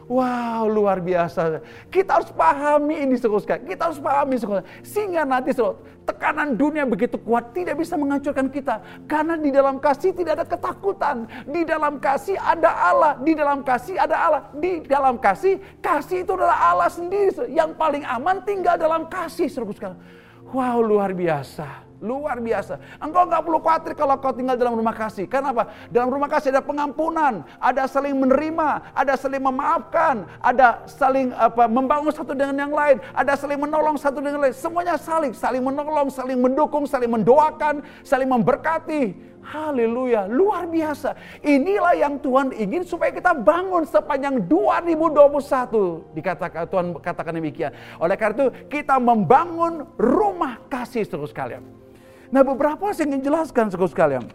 Wow, 0.09 0.65
luar 0.65 0.97
biasa. 1.05 1.61
Kita 1.93 2.17
harus 2.17 2.33
pahami 2.33 2.97
ini 2.97 3.13
saudara 3.13 3.61
Kita 3.61 3.93
harus 3.93 4.01
pahami 4.01 4.41
saudara. 4.41 4.65
Sehingga 4.81 5.21
nanti 5.21 5.53
saudara, 5.53 5.77
tekanan 6.09 6.57
dunia 6.57 6.81
begitu 6.89 7.21
kuat 7.21 7.53
tidak 7.53 7.77
bisa 7.77 7.93
menghancurkan 7.93 8.49
kita. 8.49 8.81
Karena 9.05 9.37
di 9.37 9.53
dalam 9.53 9.77
kasih 9.77 10.09
tidak 10.17 10.41
ada 10.41 10.45
ketakutan. 10.49 11.29
Di 11.45 11.61
dalam 11.61 12.01
kasih 12.01 12.41
ada 12.41 12.73
Allah. 12.73 13.21
Di 13.21 13.37
dalam 13.37 13.61
kasih 13.61 14.01
ada 14.01 14.17
Allah. 14.17 14.41
Di 14.57 14.81
dalam 14.81 15.21
kasih, 15.21 15.61
kasih 15.77 16.25
itu 16.25 16.33
adalah 16.33 16.57
Allah 16.73 16.89
sendiri. 16.89 17.45
Yang 17.53 17.77
paling 17.77 18.01
aman 18.01 18.41
tinggal 18.41 18.81
dalam 18.81 19.05
kasih 19.13 19.45
saudara. 19.45 19.93
Wow, 20.49 20.81
luar 20.81 21.13
biasa. 21.13 21.88
Luar 21.99 22.39
biasa. 22.39 22.79
Engkau 23.03 23.27
nggak 23.27 23.43
perlu 23.43 23.59
khawatir 23.59 23.91
kalau 23.91 24.15
kau 24.23 24.31
tinggal 24.31 24.55
dalam 24.55 24.79
rumah 24.79 24.95
kasih. 24.95 25.27
Kenapa? 25.27 25.67
Dalam 25.91 26.07
rumah 26.07 26.31
kasih 26.31 26.55
ada 26.55 26.63
pengampunan, 26.63 27.43
ada 27.59 27.83
saling 27.91 28.15
menerima, 28.15 28.95
ada 28.95 29.19
saling 29.19 29.43
memaafkan, 29.43 30.23
ada 30.39 30.87
saling 30.87 31.35
apa 31.35 31.67
membangun 31.67 32.15
satu 32.15 32.31
dengan 32.31 32.55
yang 32.55 32.71
lain, 32.71 33.03
ada 33.11 33.35
saling 33.35 33.59
menolong 33.59 33.99
satu 33.99 34.23
dengan 34.23 34.47
lain. 34.47 34.55
Semuanya 34.55 34.95
saling, 34.95 35.35
saling 35.35 35.59
menolong, 35.59 36.07
saling 36.07 36.39
mendukung, 36.39 36.87
saling 36.87 37.11
mendoakan, 37.11 37.83
saling 38.07 38.31
memberkati. 38.31 39.27
Haleluya, 39.49 40.29
luar 40.29 40.69
biasa. 40.69 41.17
Inilah 41.41 41.97
yang 41.97 42.21
Tuhan 42.21 42.53
ingin 42.53 42.85
supaya 42.85 43.09
kita 43.09 43.33
bangun 43.33 43.81
sepanjang 43.83 44.45
2021. 44.45 46.15
Dikatakan 46.15 46.63
Tuhan 46.69 46.85
katakan 47.01 47.33
demikian. 47.33 47.73
Oleh 47.97 48.13
karena 48.13 48.45
itu 48.45 48.47
kita 48.69 49.01
membangun 49.01 49.89
rumah 49.97 50.63
kasih 50.69 51.03
terus 51.03 51.33
kalian. 51.33 51.65
Nah 52.29 52.45
beberapa 52.45 52.93
saya 52.93 53.09
ingin 53.09 53.25
jelaskan 53.25 53.73
terus 53.73 53.93
kalian 53.93 54.25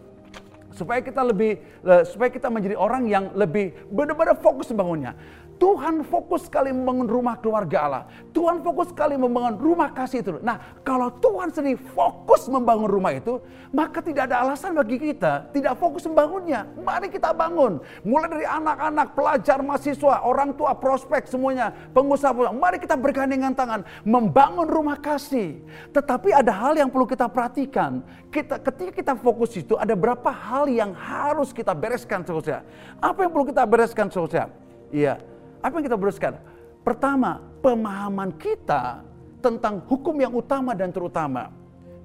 supaya 0.75 0.99
kita 0.99 1.23
lebih 1.23 1.63
eh, 1.63 2.03
supaya 2.03 2.27
kita 2.27 2.51
menjadi 2.51 2.75
orang 2.75 3.07
yang 3.07 3.31
lebih 3.31 3.71
benar-benar 3.87 4.35
fokus 4.35 4.67
membangunnya. 4.75 5.15
Tuhan 5.55 6.03
fokus 6.03 6.47
sekali 6.47 6.75
membangun 6.75 7.07
rumah 7.07 7.39
keluarga 7.39 7.77
Allah. 7.87 8.03
Tuhan 8.35 8.59
fokus 8.59 8.91
sekali 8.91 9.15
membangun 9.15 9.55
rumah 9.55 9.89
kasih 9.95 10.19
itu. 10.19 10.31
Nah, 10.43 10.79
kalau 10.83 11.07
Tuhan 11.23 11.51
sendiri 11.51 11.79
fokus 11.95 12.45
membangun 12.51 12.91
rumah 12.91 13.15
itu, 13.15 13.39
maka 13.71 14.03
tidak 14.03 14.31
ada 14.31 14.43
alasan 14.43 14.75
bagi 14.75 14.99
kita 14.99 15.47
tidak 15.55 15.79
fokus 15.79 16.03
membangunnya. 16.05 16.67
Mari 16.79 17.07
kita 17.07 17.31
bangun. 17.31 17.79
Mulai 18.03 18.27
dari 18.27 18.45
anak-anak, 18.47 19.07
pelajar, 19.15 19.59
mahasiswa, 19.63 20.23
orang 20.27 20.51
tua, 20.55 20.75
prospek 20.75 21.27
semuanya, 21.27 21.71
pengusaha, 21.95 22.51
mari 22.51 22.77
kita 22.79 22.99
bergandengan 22.99 23.55
tangan 23.55 23.81
membangun 24.03 24.67
rumah 24.67 24.99
kasih. 24.99 25.63
Tetapi 25.95 26.35
ada 26.35 26.51
hal 26.51 26.75
yang 26.75 26.91
perlu 26.91 27.07
kita 27.07 27.31
perhatikan. 27.31 28.03
Kita 28.29 28.59
ketika 28.59 28.91
kita 28.91 29.13
fokus 29.15 29.55
itu 29.55 29.79
ada 29.79 29.95
berapa 29.95 30.27
hal 30.27 30.67
yang 30.67 30.91
harus 30.91 31.55
kita 31.55 31.71
bereskan 31.71 32.23
saudara. 32.27 32.67
Apa 32.99 33.23
yang 33.23 33.31
perlu 33.31 33.47
kita 33.47 33.63
bereskan 33.63 34.07
saudara? 34.11 34.51
Iya, 34.93 35.19
apa 35.65 35.81
yang 35.81 35.85
kita 35.89 35.97
berusaha? 35.97 36.37
Pertama, 36.85 37.41
pemahaman 37.65 38.29
kita 38.37 39.01
tentang 39.41 39.81
hukum 39.89 40.13
yang 40.21 40.29
utama 40.37 40.77
dan 40.77 40.93
terutama. 40.93 41.49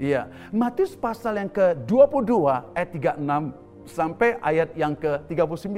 Iya, 0.00 0.32
Matius 0.48 0.96
pasal 0.96 1.36
yang 1.36 1.52
ke-22 1.52 2.32
ayat 2.72 2.88
36 3.20 3.52
sampai 3.84 4.40
ayat 4.40 4.72
yang 4.72 4.96
ke-39. 4.96 5.76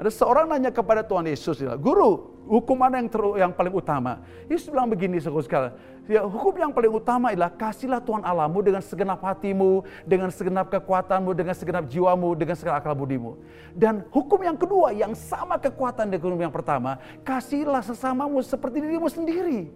Ada 0.00 0.08
seorang 0.16 0.48
nanya 0.48 0.72
kepada 0.72 1.04
Tuhan 1.04 1.28
Yesus, 1.28 1.60
Guru, 1.76 2.32
hukum 2.48 2.72
mana 2.72 3.04
yang, 3.04 3.12
ter, 3.12 3.20
yang 3.36 3.52
paling 3.52 3.68
utama? 3.68 4.24
Yesus 4.48 4.72
bilang 4.72 4.88
begini, 4.88 5.20
saudara 5.20 5.44
sekalian. 5.44 5.72
Ya, 6.08 6.24
hukum 6.24 6.56
yang 6.56 6.72
paling 6.72 6.88
utama 6.88 7.36
adalah 7.36 7.52
kasihlah 7.52 8.00
Tuhan 8.00 8.24
Allahmu 8.24 8.64
dengan 8.64 8.80
segenap 8.80 9.20
hatimu, 9.20 9.84
dengan 10.08 10.32
segenap 10.32 10.72
kekuatanmu, 10.72 11.36
dengan 11.36 11.52
segenap 11.52 11.84
jiwamu, 11.84 12.32
dengan 12.32 12.56
segenap 12.56 12.80
akal 12.80 12.96
budimu. 12.96 13.36
Dan 13.76 14.00
hukum 14.08 14.40
yang 14.40 14.56
kedua 14.56 14.96
yang 14.96 15.12
sama 15.12 15.60
kekuatan 15.60 16.08
dengan 16.08 16.32
hukum 16.32 16.48
yang 16.48 16.54
pertama, 16.56 16.96
kasihlah 17.20 17.84
sesamamu 17.84 18.40
seperti 18.40 18.80
dirimu 18.80 19.04
sendiri. 19.12 19.68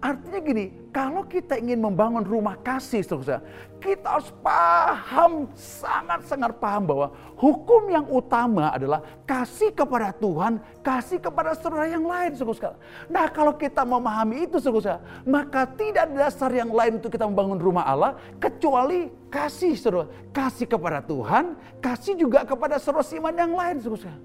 Artinya 0.00 0.40
gini, 0.40 0.72
kalau 0.96 1.28
kita 1.28 1.60
ingin 1.60 1.76
membangun 1.76 2.24
rumah 2.24 2.56
kasih, 2.64 3.04
saudara, 3.04 3.44
kita 3.84 4.16
harus 4.16 4.32
paham, 4.40 5.44
sangat-sangat 5.52 6.56
paham 6.56 6.88
bahwa 6.88 7.06
hukum 7.36 7.84
yang 7.92 8.08
utama 8.08 8.72
adalah 8.72 9.04
kasih 9.28 9.68
kepada 9.76 10.16
Tuhan, 10.16 10.56
kasih 10.80 11.20
kepada 11.20 11.52
saudara 11.52 11.84
yang 11.84 12.08
lain, 12.08 12.32
saudara. 12.32 12.80
Nah, 13.12 13.28
kalau 13.28 13.52
kita 13.52 13.84
memahami 13.84 14.48
itu, 14.48 14.56
saudara, 14.56 15.04
maka 15.28 15.68
tidak 15.68 16.08
ada 16.08 16.32
dasar 16.32 16.48
yang 16.48 16.72
lain 16.72 16.96
untuk 16.96 17.12
kita 17.12 17.28
membangun 17.28 17.60
rumah 17.60 17.84
Allah 17.84 18.16
kecuali 18.40 19.12
kasih, 19.28 19.76
saudara. 19.76 20.08
Kasih 20.32 20.64
kepada 20.64 21.04
Tuhan, 21.04 21.60
kasih 21.84 22.16
juga 22.16 22.48
kepada 22.48 22.80
saudara 22.80 23.04
iman 23.04 23.34
yang 23.36 23.52
lain, 23.52 23.76
saudara. 23.84 24.16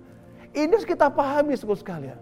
Ini 0.56 0.72
harus 0.72 0.88
kita 0.88 1.12
pahami, 1.12 1.60
saudara 1.60 1.84
sekalian. 1.84 2.20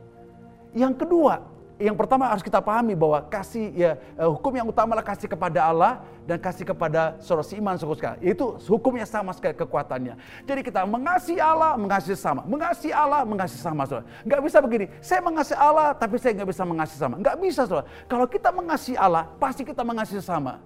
Yang 0.74 1.05
kedua, 1.05 1.52
yang 1.82 1.98
pertama 1.98 2.30
harus 2.30 2.46
kita 2.46 2.62
pahami 2.62 2.94
bahwa 2.94 3.18
kasih 3.25 3.74
ya 3.74 3.92
uh, 4.13 4.30
hukum 4.30 4.53
yang 4.53 4.70
utama 4.70 4.94
adalah 4.94 5.10
kasih 5.10 5.25
kepada 5.25 5.60
Allah 5.65 6.06
dan 6.30 6.38
kasih 6.38 6.70
kepada 6.70 7.18
saudara 7.18 7.50
iman 7.58 7.75
saudara 7.75 8.13
Itu 8.22 8.62
hukumnya 8.70 9.10
sama 9.10 9.34
sekali 9.34 9.58
kekuatannya. 9.58 10.13
Jadi 10.46 10.62
kita 10.62 10.86
mengasihi 10.86 11.42
Allah, 11.42 11.74
mengasihi 11.74 12.13
sama. 12.13 12.46
Mengasihi 12.46 12.94
Allah, 12.94 13.25
mengasihi 13.25 13.58
sama 13.58 13.89
saudara. 13.89 14.06
Enggak 14.22 14.42
bisa 14.46 14.58
begini. 14.62 14.86
Saya 15.01 15.20
mengasihi 15.25 15.58
Allah 15.58 15.98
tapi 15.98 16.15
saya 16.22 16.32
nggak 16.38 16.50
bisa 16.53 16.63
mengasihi 16.63 17.00
sama. 17.01 17.15
Enggak 17.18 17.36
bisa 17.42 17.62
saudara. 17.65 17.88
Kalau 18.06 18.25
kita 18.30 18.50
mengasihi 18.53 18.98
Allah, 18.98 19.24
pasti 19.42 19.62
kita 19.65 19.82
mengasihi 19.82 20.22
sama. 20.22 20.62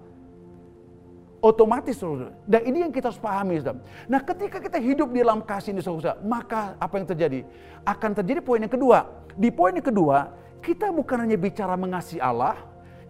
Otomatis 1.40 1.96
saudara. 1.96 2.36
Dan 2.44 2.68
ini 2.68 2.84
yang 2.84 2.92
kita 2.92 3.08
harus 3.08 3.18
pahami 3.18 3.56
saudara. 3.64 3.80
Nah 4.12 4.20
ketika 4.20 4.60
kita 4.60 4.76
hidup 4.76 5.08
di 5.08 5.24
dalam 5.24 5.40
kasih 5.40 5.72
ini 5.72 5.80
saudara, 5.80 6.20
maka 6.20 6.76
apa 6.76 7.00
yang 7.00 7.08
terjadi? 7.08 7.48
Akan 7.88 8.12
terjadi 8.12 8.44
poin 8.44 8.60
yang 8.60 8.70
kedua. 8.70 9.08
Di 9.38 9.48
poin 9.48 9.72
yang 9.72 9.86
kedua, 9.86 10.36
kita 10.62 10.90
bukan 10.90 11.26
hanya 11.26 11.38
bicara 11.38 11.74
mengasihi 11.78 12.20
Allah, 12.22 12.58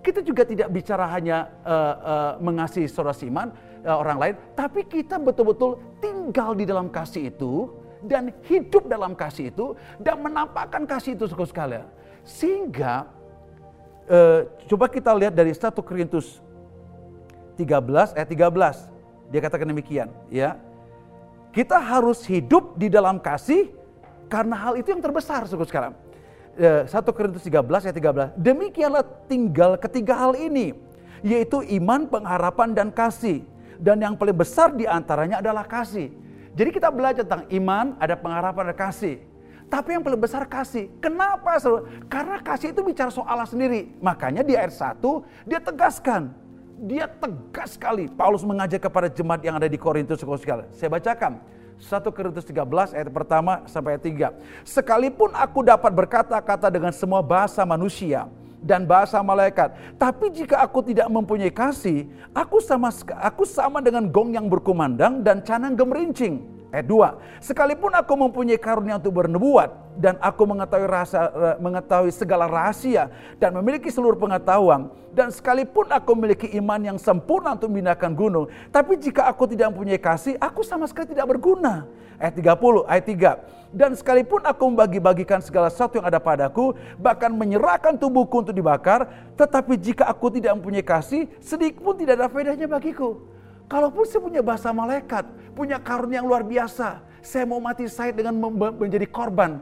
kita 0.04 0.22
juga 0.22 0.46
tidak 0.46 0.68
bicara 0.70 1.04
hanya 1.10 1.50
uh, 1.66 1.94
uh, 1.98 2.32
mengasihi 2.38 2.86
saudara 2.86 3.16
siman, 3.16 3.50
uh, 3.82 3.96
orang 3.98 4.18
lain, 4.18 4.34
tapi 4.54 4.86
kita 4.86 5.18
betul-betul 5.18 5.80
tinggal 5.98 6.54
di 6.54 6.64
dalam 6.64 6.88
kasih 6.88 7.28
itu 7.34 7.72
dan 8.06 8.30
hidup 8.46 8.86
dalam 8.86 9.18
kasih 9.18 9.50
itu 9.50 9.74
dan 9.98 10.22
menampakkan 10.22 10.86
kasih 10.86 11.18
itu 11.18 11.26
sekali. 11.26 11.82
Sehingga 12.22 13.10
uh, 14.06 14.46
coba 14.70 14.86
kita 14.86 15.10
lihat 15.12 15.34
dari 15.34 15.50
1 15.50 15.74
Korintus 15.82 16.38
13 17.58 18.14
ayat 18.14 18.28
13. 18.30 19.34
Dia 19.34 19.40
katakan 19.44 19.68
demikian, 19.68 20.08
ya. 20.32 20.56
Kita 21.52 21.76
harus 21.76 22.24
hidup 22.24 22.78
di 22.80 22.88
dalam 22.88 23.20
kasih 23.20 23.68
karena 24.30 24.56
hal 24.56 24.80
itu 24.80 24.88
yang 24.88 25.02
terbesar 25.04 25.44
sekarang. 25.44 26.07
1 26.58 26.90
eh, 26.90 27.12
Korintus 27.14 27.46
13 27.46 27.62
ayat 27.62 27.96
13. 28.34 28.34
Demikianlah 28.34 29.06
tinggal 29.30 29.78
ketiga 29.78 30.18
hal 30.18 30.34
ini, 30.34 30.74
yaitu 31.22 31.62
iman, 31.78 32.10
pengharapan, 32.10 32.74
dan 32.74 32.90
kasih. 32.90 33.46
Dan 33.78 34.02
yang 34.02 34.18
paling 34.18 34.34
besar 34.34 34.74
di 34.74 34.82
antaranya 34.82 35.38
adalah 35.38 35.62
kasih. 35.62 36.10
Jadi 36.58 36.70
kita 36.74 36.90
belajar 36.90 37.22
tentang 37.22 37.46
iman, 37.54 37.94
ada 38.02 38.18
pengharapan, 38.18 38.74
ada 38.74 38.76
kasih. 38.76 39.22
Tapi 39.70 39.94
yang 39.94 40.02
paling 40.02 40.18
besar 40.18 40.42
kasih. 40.50 40.90
Kenapa? 40.98 41.62
Karena 42.10 42.42
kasih 42.42 42.74
itu 42.74 42.82
bicara 42.82 43.14
soal 43.14 43.28
Allah 43.28 43.46
sendiri. 43.46 43.94
Makanya 44.02 44.42
di 44.42 44.58
ayat 44.58 44.74
1 44.74 44.98
dia 45.46 45.62
tegaskan. 45.62 46.34
Dia 46.78 47.06
tegas 47.06 47.78
sekali. 47.78 48.10
Paulus 48.10 48.42
mengajak 48.42 48.90
kepada 48.90 49.06
jemaat 49.12 49.44
yang 49.44 49.60
ada 49.60 49.68
di 49.70 49.78
Korintus. 49.78 50.24
Saya 50.74 50.90
bacakan. 50.90 51.38
1 51.78 52.10
Korintus 52.10 52.42
13 52.42 52.94
ayat 52.94 53.10
pertama 53.14 53.62
sampai 53.70 53.94
ayat 53.94 54.34
3. 54.34 54.66
Sekalipun 54.66 55.30
aku 55.30 55.62
dapat 55.62 55.94
berkata-kata 55.94 56.66
dengan 56.74 56.90
semua 56.90 57.22
bahasa 57.22 57.62
manusia 57.62 58.26
dan 58.58 58.82
bahasa 58.82 59.22
malaikat, 59.22 59.70
tapi 59.94 60.34
jika 60.34 60.58
aku 60.58 60.82
tidak 60.82 61.06
mempunyai 61.06 61.54
kasih, 61.54 62.10
aku 62.34 62.58
sama 62.58 62.90
aku 63.22 63.46
sama 63.46 63.78
dengan 63.78 64.10
gong 64.10 64.34
yang 64.34 64.50
berkumandang 64.50 65.22
dan 65.22 65.38
canang 65.46 65.78
gemerincing. 65.78 66.57
Ayat 66.68 66.84
2. 66.84 67.40
Sekalipun 67.40 67.96
aku 67.96 68.12
mempunyai 68.12 68.60
karunia 68.60 69.00
untuk 69.00 69.24
bernubuat 69.24 69.72
dan 69.96 70.20
aku 70.20 70.44
mengetahui 70.44 70.84
rasa 70.84 71.32
mengetahui 71.56 72.12
segala 72.12 72.44
rahasia 72.44 73.08
dan 73.40 73.56
memiliki 73.56 73.88
seluruh 73.88 74.20
pengetahuan 74.20 74.92
dan 75.16 75.32
sekalipun 75.32 75.88
aku 75.88 76.12
memiliki 76.12 76.52
iman 76.60 76.76
yang 76.78 76.98
sempurna 77.00 77.56
untuk 77.56 77.72
memindahkan 77.72 78.12
gunung, 78.12 78.52
tapi 78.68 79.00
jika 79.00 79.24
aku 79.24 79.48
tidak 79.48 79.72
mempunyai 79.72 79.96
kasih, 79.96 80.36
aku 80.36 80.60
sama 80.60 80.84
sekali 80.84 81.10
tidak 81.16 81.26
berguna. 81.26 81.88
Ayat 82.20 82.34
30, 82.36 82.84
ayat 82.84 83.04
3. 83.06 83.72
Dan 83.72 83.90
sekalipun 83.94 84.42
aku 84.44 84.62
membagi-bagikan 84.68 85.38
segala 85.40 85.72
sesuatu 85.72 86.02
yang 86.02 86.08
ada 86.08 86.18
padaku, 86.18 86.74
bahkan 86.98 87.30
menyerahkan 87.30 87.96
tubuhku 87.96 88.42
untuk 88.42 88.52
dibakar, 88.52 89.06
tetapi 89.38 89.78
jika 89.78 90.04
aku 90.04 90.28
tidak 90.34 90.56
mempunyai 90.58 90.84
kasih, 90.84 91.30
sedikit 91.40 91.80
pun 91.80 91.94
tidak 91.96 92.18
ada 92.18 92.26
faedahnya 92.28 92.66
bagiku. 92.66 93.37
Kalaupun 93.68 94.04
saya 94.08 94.24
punya 94.24 94.40
bahasa 94.40 94.72
malaikat, 94.72 95.28
punya 95.52 95.76
karunia 95.76 96.24
yang 96.24 96.26
luar 96.26 96.40
biasa, 96.40 97.04
saya 97.20 97.44
mau 97.44 97.60
mati 97.60 97.84
saya 97.84 98.16
dengan 98.16 98.32
menjadi 98.72 99.04
korban 99.04 99.60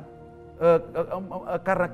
uh, 0.63 0.79
uh, 0.95 1.19
uh, 1.19 1.61
karena 1.67 1.91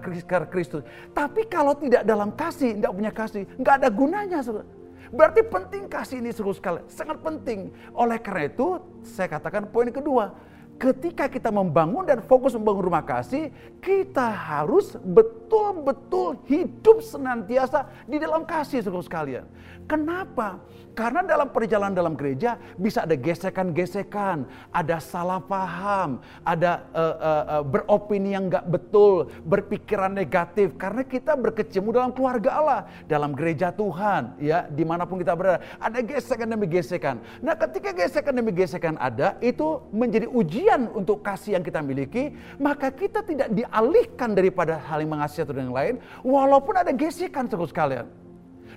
Kristus. 0.47 0.85
Tapi 1.16 1.49
kalau 1.49 1.73
tidak 1.81 2.04
dalam 2.04 2.28
kasih, 2.37 2.76
tidak 2.76 2.92
punya 2.92 3.12
kasih, 3.16 3.42
nggak 3.57 3.75
ada 3.81 3.88
gunanya. 3.88 4.38
Berarti 5.12 5.40
penting 5.45 5.88
kasih 5.88 6.21
ini 6.21 6.33
seru 6.33 6.52
sekali, 6.52 6.85
sangat 6.88 7.21
penting. 7.25 7.73
Oleh 7.97 8.21
karena 8.21 8.49
itu, 8.49 8.81
saya 9.04 9.28
katakan 9.33 9.69
poin 9.69 9.88
kedua, 9.88 10.37
ketika 10.81 11.28
kita 11.28 11.52
membangun 11.52 12.02
dan 12.09 12.25
fokus 12.25 12.57
membangun 12.57 12.88
rumah 12.88 13.04
kasih, 13.04 13.52
kita 13.78 14.33
harus 14.33 14.97
betul-betul 15.04 16.40
hidup 16.49 17.04
senantiasa 17.04 17.92
di 18.09 18.16
dalam 18.16 18.49
kasih 18.49 18.81
saudara 18.81 19.04
sekalian. 19.04 19.45
Kenapa? 19.85 20.59
Karena 20.92 21.25
dalam 21.25 21.49
perjalanan 21.49 21.96
dalam 21.96 22.14
gereja 22.20 22.61
bisa 22.76 23.08
ada 23.08 23.16
gesekan-gesekan, 23.16 24.44
ada 24.68 25.00
salah 25.00 25.40
paham, 25.40 26.20
ada 26.44 26.84
uh, 26.92 27.16
uh, 27.16 27.44
uh, 27.58 27.64
beropini 27.64 28.37
yang 28.37 28.52
nggak 28.52 28.68
betul, 28.68 29.32
berpikiran 29.49 30.12
negatif. 30.12 30.76
Karena 30.76 31.00
kita 31.00 31.32
berkecimpung 31.32 31.96
dalam 31.96 32.12
keluarga 32.12 32.50
Allah, 32.61 32.80
dalam 33.08 33.32
gereja 33.32 33.72
Tuhan, 33.72 34.37
ya 34.37 34.68
di 34.68 34.84
mana 34.84 35.08
pun 35.08 35.16
kita 35.16 35.32
berada, 35.32 35.64
ada 35.80 35.99
gesekan 36.04 36.52
demi 36.52 36.68
gesekan. 36.68 37.25
Nah, 37.40 37.56
ketika 37.56 37.96
gesekan 37.96 38.37
demi 38.37 38.52
gesekan 38.52 39.00
ada, 39.00 39.40
itu 39.40 39.80
menjadi 39.96 40.28
ujian 40.28 40.92
untuk 40.92 41.25
kasih 41.25 41.56
yang 41.56 41.64
kita 41.64 41.80
miliki, 41.80 42.37
maka 42.61 42.92
kita 42.92 43.25
tidak 43.25 43.49
dialihkan 43.49 44.37
daripada 44.37 44.76
hal 44.76 45.00
yang 45.00 45.16
mengasihi 45.16 45.40
satu 45.40 45.56
dengan 45.56 45.72
yang 45.72 45.78
lain, 45.80 45.94
walaupun 46.20 46.76
ada 46.76 46.92
gesekan 46.92 47.49
terus 47.49 47.72
kalian. 47.72 48.04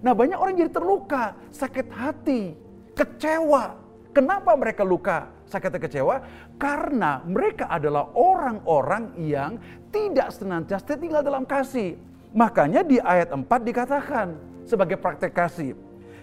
Nah 0.03 0.11
banyak 0.11 0.35
orang 0.35 0.55
jadi 0.59 0.71
terluka, 0.71 1.37
sakit 1.51 1.87
hati, 1.91 2.55
kecewa. 2.95 3.77
Kenapa 4.15 4.55
mereka 4.55 4.87
luka, 4.87 5.27
sakit 5.51 5.75
kecewa? 5.75 6.23
Karena 6.55 7.19
mereka 7.27 7.67
adalah 7.67 8.11
orang-orang 8.15 9.11
yang 9.19 9.59
tidak 9.91 10.31
senantiasa 10.31 10.95
tinggal 10.95 11.19
dalam 11.19 11.43
kasih. 11.43 11.99
Makanya 12.35 12.83
di 12.83 12.99
ayat 12.99 13.31
4 13.31 13.43
dikatakan 13.43 14.35
sebagai 14.67 14.99
praktek 14.99 15.31
kasih. 15.31 15.75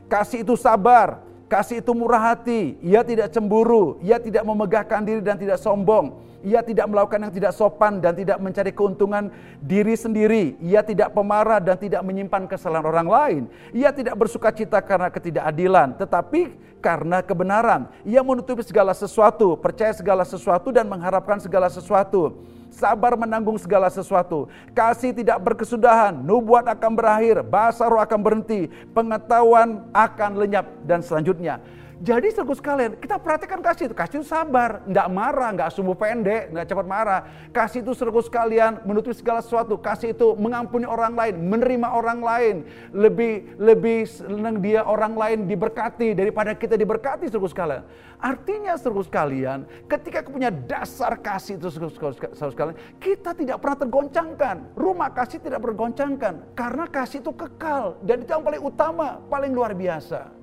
Kasih 0.09 0.45
itu 0.45 0.57
sabar, 0.57 1.25
kasih 1.49 1.81
itu 1.81 1.93
murah 1.97 2.33
hati, 2.33 2.77
ia 2.85 3.01
tidak 3.01 3.33
cemburu, 3.33 3.97
ia 4.05 4.21
tidak 4.21 4.45
memegahkan 4.45 5.01
diri 5.05 5.21
dan 5.25 5.37
tidak 5.41 5.57
sombong 5.61 6.32
ia 6.43 6.61
tidak 6.61 6.91
melakukan 6.91 7.23
yang 7.23 7.35
tidak 7.35 7.53
sopan 7.55 8.03
dan 8.03 8.19
tidak 8.19 8.39
mencari 8.43 8.75
keuntungan 8.75 9.31
diri 9.63 9.95
sendiri. 9.95 10.59
Ia 10.59 10.83
tidak 10.83 11.15
pemarah 11.15 11.63
dan 11.63 11.79
tidak 11.79 12.03
menyimpan 12.03 12.51
kesalahan 12.51 12.87
orang 12.87 13.09
lain. 13.09 13.43
Ia 13.71 13.95
tidak 13.95 14.19
bersuka 14.19 14.51
cita 14.51 14.83
karena 14.83 15.09
ketidakadilan, 15.09 15.95
tetapi 15.97 16.55
karena 16.83 17.23
kebenaran. 17.23 17.87
Ia 18.03 18.27
menutupi 18.27 18.67
segala 18.67 18.91
sesuatu, 18.91 19.55
percaya 19.55 19.95
segala 19.95 20.27
sesuatu 20.27 20.75
dan 20.75 20.91
mengharapkan 20.91 21.39
segala 21.39 21.71
sesuatu. 21.71 22.43
Sabar 22.73 23.15
menanggung 23.15 23.61
segala 23.61 23.87
sesuatu. 23.93 24.49
Kasih 24.73 25.13
tidak 25.13 25.39
berkesudahan, 25.45 26.17
nubuat 26.25 26.67
akan 26.73 26.93
berakhir, 26.97 27.45
bahasa 27.45 27.85
roh 27.87 28.01
akan 28.01 28.19
berhenti, 28.19 28.67
pengetahuan 28.97 29.87
akan 29.93 30.31
lenyap 30.41 30.67
dan 30.83 31.05
selanjutnya 31.05 31.63
jadi 32.03 32.35
saudara 32.35 32.59
sekalian, 32.59 32.99
kita 32.99 33.15
perhatikan 33.15 33.63
kasih 33.63 33.87
itu. 33.87 33.95
Kasih 33.95 34.19
itu 34.19 34.27
sabar, 34.27 34.83
nggak 34.91 35.07
marah, 35.07 35.55
nggak 35.55 35.71
sumbu 35.71 35.95
pendek, 35.95 36.51
nggak 36.51 36.67
cepat 36.67 36.87
marah. 36.91 37.21
Kasih 37.55 37.79
itu 37.79 37.95
saudara 37.95 38.19
sekalian 38.19 38.83
menutupi 38.83 39.15
segala 39.15 39.39
sesuatu. 39.39 39.79
Kasih 39.79 40.11
itu 40.11 40.35
mengampuni 40.35 40.83
orang 40.83 41.15
lain, 41.15 41.39
menerima 41.47 41.95
orang 41.95 42.19
lain. 42.19 42.57
Lebih 42.91 43.55
lebih 43.55 44.11
senang 44.11 44.59
dia 44.59 44.83
orang 44.83 45.15
lain 45.15 45.47
diberkati 45.47 46.19
daripada 46.19 46.59
kita 46.59 46.75
diberkati 46.75 47.31
saudara 47.31 47.55
sekalian. 47.55 47.83
Artinya 48.19 48.75
saudara 48.75 49.07
sekalian, 49.07 49.59
ketika 49.87 50.27
punya 50.27 50.51
dasar 50.51 51.15
kasih 51.23 51.55
itu 51.55 51.71
saudara 51.71 52.51
sekalian, 52.51 52.77
kita 52.99 53.31
tidak 53.31 53.63
pernah 53.63 53.79
tergoncangkan. 53.79 54.75
Rumah 54.75 55.15
kasih 55.15 55.39
tidak 55.39 55.63
bergoncangkan. 55.63 56.51
Karena 56.59 56.91
kasih 56.91 57.23
itu 57.23 57.31
kekal. 57.31 57.95
Dan 58.03 58.27
itu 58.27 58.35
yang 58.35 58.43
paling 58.43 58.59
utama, 58.59 59.23
paling 59.31 59.55
luar 59.55 59.71
biasa. 59.71 60.42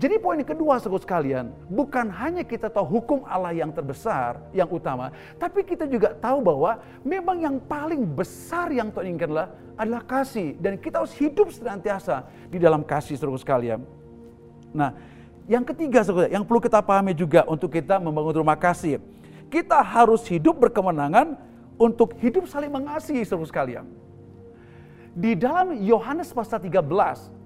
Jadi 0.00 0.16
poin 0.16 0.40
kedua 0.40 0.80
saudara 0.80 1.04
sekalian, 1.04 1.52
bukan 1.68 2.08
hanya 2.08 2.40
kita 2.40 2.72
tahu 2.72 2.88
hukum 2.88 3.20
Allah 3.28 3.52
yang 3.52 3.68
terbesar, 3.68 4.40
yang 4.56 4.64
utama, 4.72 5.12
tapi 5.36 5.60
kita 5.60 5.84
juga 5.84 6.16
tahu 6.16 6.40
bahwa 6.40 6.80
memang 7.04 7.36
yang 7.36 7.60
paling 7.60 8.08
besar 8.08 8.72
yang 8.72 8.88
Tuhan 8.88 9.12
inginkan 9.12 9.28
adalah, 9.28 9.48
adalah 9.76 10.02
kasih. 10.08 10.56
Dan 10.56 10.80
kita 10.80 11.04
harus 11.04 11.12
hidup 11.20 11.52
senantiasa 11.52 12.24
di 12.48 12.56
dalam 12.56 12.80
kasih 12.80 13.20
saudara 13.20 13.36
sekalian. 13.36 13.84
Nah, 14.72 14.96
yang 15.44 15.68
ketiga 15.68 16.00
saudara, 16.00 16.32
yang 16.32 16.48
perlu 16.48 16.64
kita 16.64 16.80
pahami 16.80 17.12
juga 17.12 17.44
untuk 17.44 17.68
kita 17.68 18.00
membangun 18.00 18.40
rumah 18.40 18.56
kasih. 18.56 19.04
Kita 19.52 19.84
harus 19.84 20.24
hidup 20.32 20.64
berkemenangan 20.64 21.36
untuk 21.76 22.16
hidup 22.24 22.48
saling 22.48 22.72
mengasihi 22.72 23.20
saudara 23.20 23.52
sekalian. 23.52 23.84
Di 25.10 25.34
dalam 25.34 25.74
Yohanes 25.74 26.30
pasal 26.30 26.62
13 26.62 26.86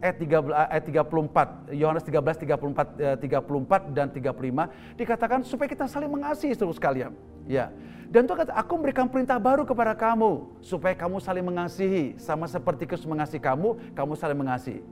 ayat 0.05 0.17
13 0.21 0.53
ayat 0.53 0.85
34, 0.85 1.73
Yohanes 1.73 2.05
13 2.05 2.61
34 2.61 3.25
34 3.25 3.97
dan 3.97 4.13
35 4.13 5.01
dikatakan 5.01 5.41
supaya 5.49 5.69
kita 5.73 5.89
saling 5.89 6.13
mengasihi 6.13 6.53
terus 6.53 6.77
sekalian. 6.77 7.17
Ya. 7.49 7.73
Dan 8.13 8.29
Tuhan 8.29 8.45
kata, 8.45 8.53
aku 8.53 8.77
memberikan 8.77 9.09
perintah 9.09 9.41
baru 9.41 9.65
kepada 9.65 9.97
kamu 9.97 10.61
supaya 10.61 10.93
kamu 10.93 11.25
saling 11.25 11.41
mengasihi 11.41 12.21
sama 12.21 12.45
seperti 12.45 12.85
Kristus 12.85 13.09
mengasihi 13.09 13.41
kamu, 13.41 13.97
kamu 13.97 14.13
saling 14.13 14.37
mengasihi. 14.37 14.85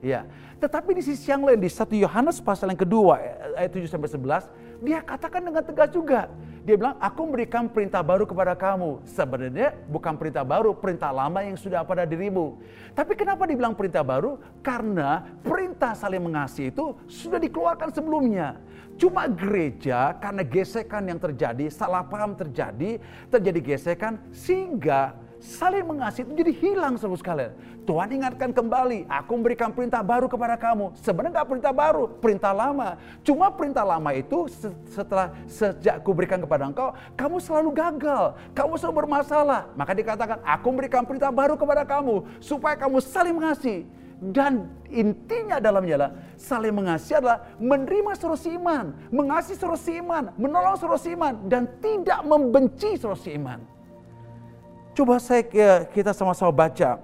Ya. 0.00 0.24
Tetapi 0.56 0.96
di 0.96 1.04
sisi 1.04 1.28
yang 1.28 1.44
lain 1.44 1.60
di 1.60 1.68
1 1.68 1.84
Yohanes 2.00 2.40
pasal 2.40 2.72
yang 2.72 2.80
kedua 2.80 3.20
ayat 3.60 3.76
7 3.76 3.92
sampai 3.92 4.08
11 4.08 4.48
dia 4.82 5.00
katakan 5.04 5.42
dengan 5.44 5.64
tegas 5.64 5.90
juga. 5.92 6.28
Dia 6.66 6.74
bilang, 6.74 6.98
aku 6.98 7.30
memberikan 7.30 7.70
perintah 7.70 8.02
baru 8.02 8.26
kepada 8.26 8.58
kamu. 8.58 8.98
Sebenarnya 9.06 9.78
bukan 9.86 10.18
perintah 10.18 10.42
baru, 10.42 10.74
perintah 10.74 11.14
lama 11.14 11.38
yang 11.38 11.54
sudah 11.54 11.86
pada 11.86 12.02
dirimu. 12.02 12.58
Tapi 12.90 13.14
kenapa 13.14 13.46
dibilang 13.46 13.70
perintah 13.78 14.02
baru? 14.02 14.34
Karena 14.66 15.22
perintah 15.46 15.94
saling 15.94 16.18
mengasihi 16.18 16.74
itu 16.74 16.98
sudah 17.06 17.38
dikeluarkan 17.38 17.94
sebelumnya. 17.94 18.58
Cuma 18.98 19.30
gereja 19.30 20.18
karena 20.18 20.42
gesekan 20.42 21.06
yang 21.06 21.22
terjadi, 21.22 21.70
salah 21.70 22.02
paham 22.02 22.34
terjadi, 22.34 22.98
terjadi 23.30 23.60
gesekan 23.62 24.18
sehingga 24.34 25.14
saling 25.40 25.84
mengasihi 25.84 26.24
itu 26.24 26.32
jadi 26.34 26.52
hilang 26.52 26.94
seluruh 26.96 27.20
sekalian. 27.20 27.52
Tuhan 27.86 28.08
ingatkan 28.10 28.50
kembali, 28.50 29.06
aku 29.06 29.30
memberikan 29.38 29.70
perintah 29.70 30.02
baru 30.02 30.26
kepada 30.26 30.58
kamu. 30.58 30.90
Sebenarnya 30.98 31.40
nggak 31.40 31.48
perintah 31.48 31.72
baru, 31.72 32.04
perintah 32.18 32.50
lama. 32.50 32.98
Cuma 33.22 33.46
perintah 33.54 33.86
lama 33.86 34.10
itu 34.10 34.50
setelah 34.90 35.30
sejak 35.46 36.02
aku 36.02 36.10
berikan 36.10 36.42
kepada 36.42 36.66
engkau, 36.66 36.90
kamu 37.14 37.38
selalu 37.38 37.70
gagal, 37.70 38.34
kamu 38.58 38.74
selalu 38.74 38.94
bermasalah. 39.06 39.70
Maka 39.78 39.92
dikatakan, 39.94 40.42
aku 40.42 40.66
memberikan 40.74 41.06
perintah 41.06 41.30
baru 41.30 41.54
kepada 41.54 41.86
kamu 41.86 42.26
supaya 42.42 42.74
kamu 42.74 42.98
saling 42.98 43.34
mengasihi. 43.38 43.86
Dan 44.16 44.72
intinya 44.88 45.60
dalamnya 45.60 45.94
adalah 46.00 46.12
saling 46.40 46.72
mengasihi 46.72 47.20
adalah 47.20 47.52
menerima 47.60 48.16
suruh 48.16 48.40
iman, 48.56 48.96
mengasihi 49.12 49.60
suruh 49.60 49.76
iman, 49.76 50.32
menolong 50.40 50.80
suruh 50.80 50.96
iman, 51.12 51.36
dan 51.52 51.68
tidak 51.84 52.24
membenci 52.24 52.96
suruh 52.96 53.20
iman. 53.36 53.75
Coba 54.96 55.20
saya 55.20 55.44
kita 55.92 56.16
sama-sama 56.16 56.48
baca 56.48 56.96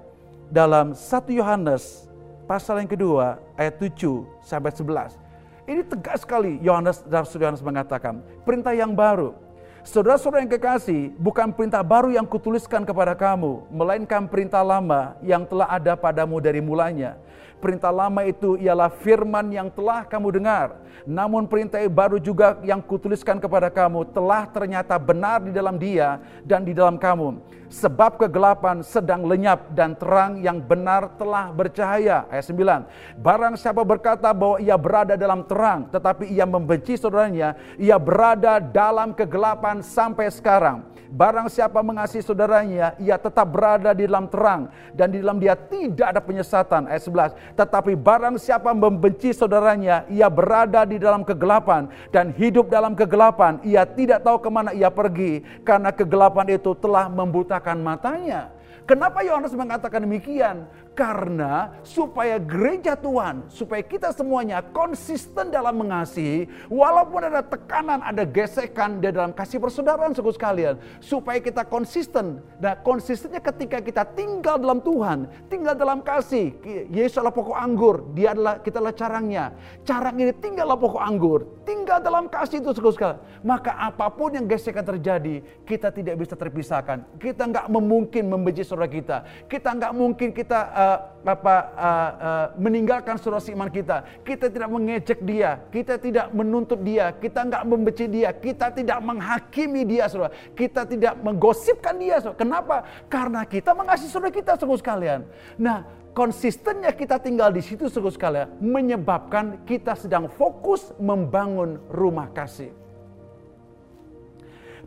dalam 0.49 0.97
1 0.97 1.29
Yohanes 1.29 2.09
pasal 2.49 2.81
yang 2.81 2.89
kedua 2.89 3.37
ayat 3.53 3.77
7 3.77 4.25
sampai 4.41 4.73
11. 4.73 5.21
Ini 5.69 5.85
tegas 5.85 6.25
sekali 6.25 6.57
Yohanes 6.65 7.05
dan 7.05 7.29
Yohanes 7.29 7.61
mengatakan, 7.61 8.25
perintah 8.49 8.73
yang 8.73 8.97
baru. 8.97 9.37
Saudara-saudara 9.85 10.41
yang 10.41 10.49
kekasih, 10.57 11.13
bukan 11.21 11.53
perintah 11.53 11.85
baru 11.85 12.09
yang 12.09 12.25
kutuliskan 12.25 12.89
kepada 12.89 13.13
kamu, 13.13 13.69
melainkan 13.69 14.25
perintah 14.25 14.65
lama 14.65 15.13
yang 15.21 15.45
telah 15.45 15.69
ada 15.69 15.93
padamu 15.93 16.41
dari 16.41 16.65
mulanya. 16.65 17.21
Perintah 17.63 17.95
lama 17.95 18.27
itu 18.27 18.59
ialah 18.59 18.91
firman 18.91 19.47
yang 19.55 19.71
telah 19.71 20.03
kamu 20.03 20.43
dengar. 20.43 20.83
Namun 21.07 21.47
perintah 21.47 21.79
baru 21.87 22.19
juga 22.19 22.59
yang 22.67 22.83
kutuliskan 22.83 23.39
kepada 23.39 23.71
kamu 23.71 24.11
telah 24.11 24.51
ternyata 24.51 24.99
benar 24.99 25.39
di 25.39 25.55
dalam 25.55 25.79
dia 25.79 26.19
dan 26.43 26.67
di 26.67 26.75
dalam 26.75 26.99
kamu 26.99 27.39
sebab 27.73 28.21
kegelapan 28.21 28.85
sedang 28.85 29.25
lenyap 29.25 29.73
dan 29.73 29.97
terang 29.97 30.45
yang 30.45 30.61
benar 30.61 31.09
telah 31.17 31.49
bercahaya. 31.49 32.29
Ayat 32.29 32.45
9. 32.53 33.25
Barang 33.25 33.57
siapa 33.57 33.81
berkata 33.81 34.29
bahwa 34.37 34.61
ia 34.61 34.77
berada 34.77 35.17
dalam 35.17 35.41
terang 35.49 35.89
tetapi 35.89 36.29
ia 36.29 36.45
membenci 36.45 37.01
saudaranya, 37.01 37.57
ia 37.81 37.97
berada 37.97 38.61
dalam 38.61 39.17
kegelapan 39.17 39.81
sampai 39.81 40.29
sekarang. 40.29 40.92
Barang 41.13 41.53
siapa 41.53 41.85
mengasihi 41.85 42.25
saudaranya, 42.25 42.97
ia 42.97 43.21
tetap 43.21 43.45
berada 43.53 43.93
di 43.93 44.09
dalam 44.09 44.33
terang 44.33 44.73
dan 44.97 45.13
di 45.13 45.21
dalam 45.21 45.37
dia 45.37 45.53
tidak 45.53 46.09
ada 46.09 46.25
penyesatan. 46.25 46.89
Ayat 46.89 47.05
11. 47.05 47.53
Tetapi 47.53 47.93
barang 48.01 48.41
siapa 48.41 48.73
membenci 48.73 49.37
saudaranya, 49.37 50.09
ia 50.09 50.33
berada 50.33 50.89
di 50.89 50.97
dalam 50.97 51.21
kegelapan 51.21 51.93
dan 52.09 52.33
hidup 52.33 52.73
dalam 52.73 52.97
kegelapan. 52.97 53.61
Ia 53.61 53.85
tidak 53.85 54.25
tahu 54.25 54.41
ke 54.41 54.49
mana 54.49 54.73
ia 54.73 54.89
pergi 54.89 55.45
karena 55.69 55.93
kegelapan 55.93 56.57
itu 56.57 56.73
telah 56.81 57.13
membutakan 57.13 57.85
matanya. 57.85 58.49
Kenapa 58.83 59.23
Yohanes 59.23 59.55
mengatakan 59.55 60.03
demikian? 60.03 60.67
Karena 60.93 61.73
supaya 61.81 62.37
gereja 62.37 62.93
Tuhan, 62.93 63.49
supaya 63.49 63.81
kita 63.81 64.13
semuanya 64.13 64.61
konsisten 64.61 65.49
dalam 65.49 65.81
mengasihi, 65.81 66.51
walaupun 66.69 67.33
ada 67.33 67.41
tekanan, 67.41 68.05
ada 68.05 68.29
gesekan 68.29 69.01
di 69.01 69.09
dalam 69.09 69.33
kasih 69.33 69.57
persaudaraan 69.57 70.13
suku 70.13 70.37
sekalian, 70.37 70.77
supaya 71.01 71.41
kita 71.41 71.65
konsisten. 71.65 72.45
Nah, 72.61 72.77
konsistennya 72.85 73.41
ketika 73.41 73.81
kita 73.81 74.05
tinggal 74.13 74.61
dalam 74.61 74.85
Tuhan, 74.85 75.33
tinggal 75.49 75.73
dalam 75.73 76.05
kasih. 76.05 76.53
Yesus 76.93 77.17
adalah 77.17 77.33
pokok 77.33 77.57
anggur, 77.57 78.13
dia 78.13 78.37
adalah 78.37 78.61
kita 78.61 78.77
adalah 78.83 78.93
carangnya. 78.93 79.57
Carang 79.89 80.21
ini 80.21 80.33
tinggallah 80.37 80.77
pokok 80.77 81.01
anggur, 81.01 81.65
tinggal 81.65 82.05
dalam 82.05 82.29
kasih 82.29 82.61
itu 82.61 82.77
suku 82.77 82.93
sekalian. 82.93 83.17
Maka 83.41 83.73
apa 83.81 84.13
pun 84.13 84.37
yang 84.37 84.45
gesekan 84.45 84.85
terjadi, 84.85 85.41
kita 85.65 85.89
tidak 85.89 86.21
bisa 86.21 86.37
terpisahkan. 86.37 87.17
Kita 87.17 87.49
nggak 87.49 87.73
memungkin 87.73 88.29
membenci 88.29 88.61
saudara 88.73 88.89
kita. 88.89 89.29
Kita 89.45 89.77
nggak 89.77 89.93
mungkin 89.93 90.33
kita 90.33 90.61
uh, 90.73 90.99
apa 91.29 91.55
uh, 91.77 92.11
uh, 92.17 92.47
meninggalkan 92.57 93.21
saudara 93.21 93.45
iman 93.45 93.69
kita. 93.69 94.25
Kita 94.25 94.49
tidak 94.49 94.73
mengecek 94.73 95.21
dia, 95.21 95.61
kita 95.69 96.01
tidak 96.01 96.33
menuntut 96.33 96.81
dia, 96.81 97.13
kita 97.13 97.45
nggak 97.45 97.63
membenci 97.69 98.09
dia, 98.09 98.33
kita 98.33 98.73
tidak 98.73 98.99
menghakimi 99.05 99.85
dia, 99.85 100.09
saudara. 100.09 100.33
Kita 100.57 100.89
tidak 100.89 101.21
menggosipkan 101.21 102.01
dia, 102.01 102.17
saudara. 102.25 102.41
Kenapa? 102.41 102.77
Karena 103.13 103.45
kita 103.45 103.77
mengasihi 103.77 104.09
saudara 104.09 104.33
kita, 104.33 104.57
saudara 104.57 104.81
sekalian. 104.81 105.21
Nah, 105.61 105.85
konsistennya 106.17 106.97
kita 106.97 107.21
tinggal 107.21 107.53
di 107.53 107.61
situ, 107.61 107.93
saudara 107.93 108.17
sekalian, 108.17 108.49
menyebabkan 108.57 109.69
kita 109.69 109.93
sedang 109.93 110.33
fokus 110.33 110.97
membangun 110.97 111.77
rumah 111.93 112.33
kasih. 112.33 112.73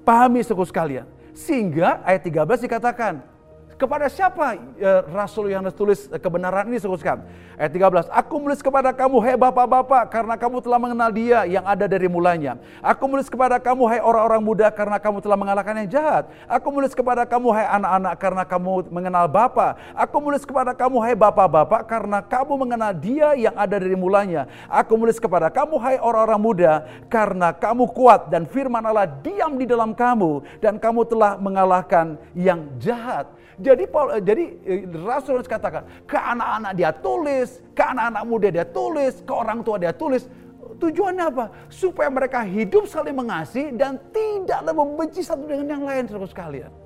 Pahami, 0.02 0.42
saudara 0.42 0.70
sekalian. 0.70 1.06
Sehingga 1.36 2.00
ayat 2.08 2.24
13 2.24 2.64
dikatakan, 2.64 3.35
kepada 3.76 4.08
siapa 4.08 4.56
ya, 4.80 5.04
Rasul 5.12 5.52
Yohanes 5.52 5.76
tulis 5.76 6.08
kebenaran 6.20 6.68
ini 6.72 6.80
seteruskan? 6.80 7.28
Ayat 7.56 7.72
13, 7.72 8.12
Aku 8.12 8.36
menulis 8.44 8.60
kepada 8.60 8.92
kamu, 8.92 9.16
hai 9.24 9.40
bapak-bapak, 9.40 10.12
karena 10.12 10.36
kamu 10.36 10.60
telah 10.60 10.76
mengenal 10.76 11.08
dia 11.08 11.48
yang 11.48 11.64
ada 11.64 11.88
dari 11.88 12.12
mulanya. 12.12 12.60
Aku 12.84 13.08
menulis 13.08 13.32
kepada 13.32 13.56
kamu, 13.64 13.88
hai 13.96 14.04
orang-orang 14.04 14.44
muda, 14.44 14.68
karena 14.68 15.00
kamu 15.00 15.24
telah 15.24 15.40
mengalahkan 15.40 15.72
yang 15.80 15.88
jahat. 15.88 16.28
Aku 16.52 16.68
menulis 16.76 16.92
kepada 16.92 17.24
kamu, 17.24 17.56
hai 17.56 17.64
anak-anak, 17.80 18.14
karena 18.20 18.44
kamu 18.44 18.72
mengenal 18.92 19.26
Bapa. 19.32 19.80
Aku 19.96 20.20
menulis 20.20 20.44
kepada 20.44 20.76
kamu, 20.76 21.00
hai 21.00 21.16
bapak-bapak, 21.16 21.82
karena 21.88 22.20
kamu 22.20 22.54
mengenal 22.60 22.92
dia 22.92 23.32
yang 23.40 23.56
ada 23.56 23.80
dari 23.80 23.96
mulanya. 23.96 24.52
Aku 24.68 25.00
menulis 25.00 25.16
kepada 25.16 25.48
kamu, 25.48 25.80
hai 25.80 25.96
orang-orang 25.96 26.42
muda, 26.44 26.74
karena 27.08 27.56
kamu 27.56 27.88
kuat 27.96 28.28
dan 28.28 28.44
firman 28.44 28.84
Allah 28.84 29.08
diam 29.08 29.56
di 29.56 29.64
dalam 29.64 29.96
kamu, 29.96 30.44
dan 30.60 30.76
kamu 30.76 31.08
telah 31.08 31.40
mengalahkan 31.40 32.20
yang 32.36 32.68
jahat. 32.84 33.32
Jadi 33.66 33.84
Paul, 33.90 34.08
eh, 34.14 34.22
jadi 34.22 34.46
eh, 34.62 34.86
Rasul 35.02 35.42
katakan 35.42 36.06
ke 36.06 36.14
anak-anak 36.14 36.72
dia 36.78 36.94
tulis, 36.94 37.66
ke 37.74 37.82
anak-anak 37.82 38.24
muda 38.30 38.48
dia 38.54 38.66
tulis, 38.70 39.14
ke 39.26 39.34
orang 39.34 39.66
tua 39.66 39.82
dia 39.82 39.90
tulis. 39.90 40.30
Tujuannya 40.76 41.26
apa? 41.34 41.46
Supaya 41.72 42.14
mereka 42.14 42.46
hidup 42.46 42.86
saling 42.86 43.18
mengasihi 43.18 43.74
dan 43.74 43.98
tidaklah 44.14 44.76
membenci 44.76 45.26
satu 45.26 45.50
dengan 45.50 45.82
yang 45.82 45.84
lain, 45.88 46.04
saudara 46.06 46.30
sekalian. 46.30 46.85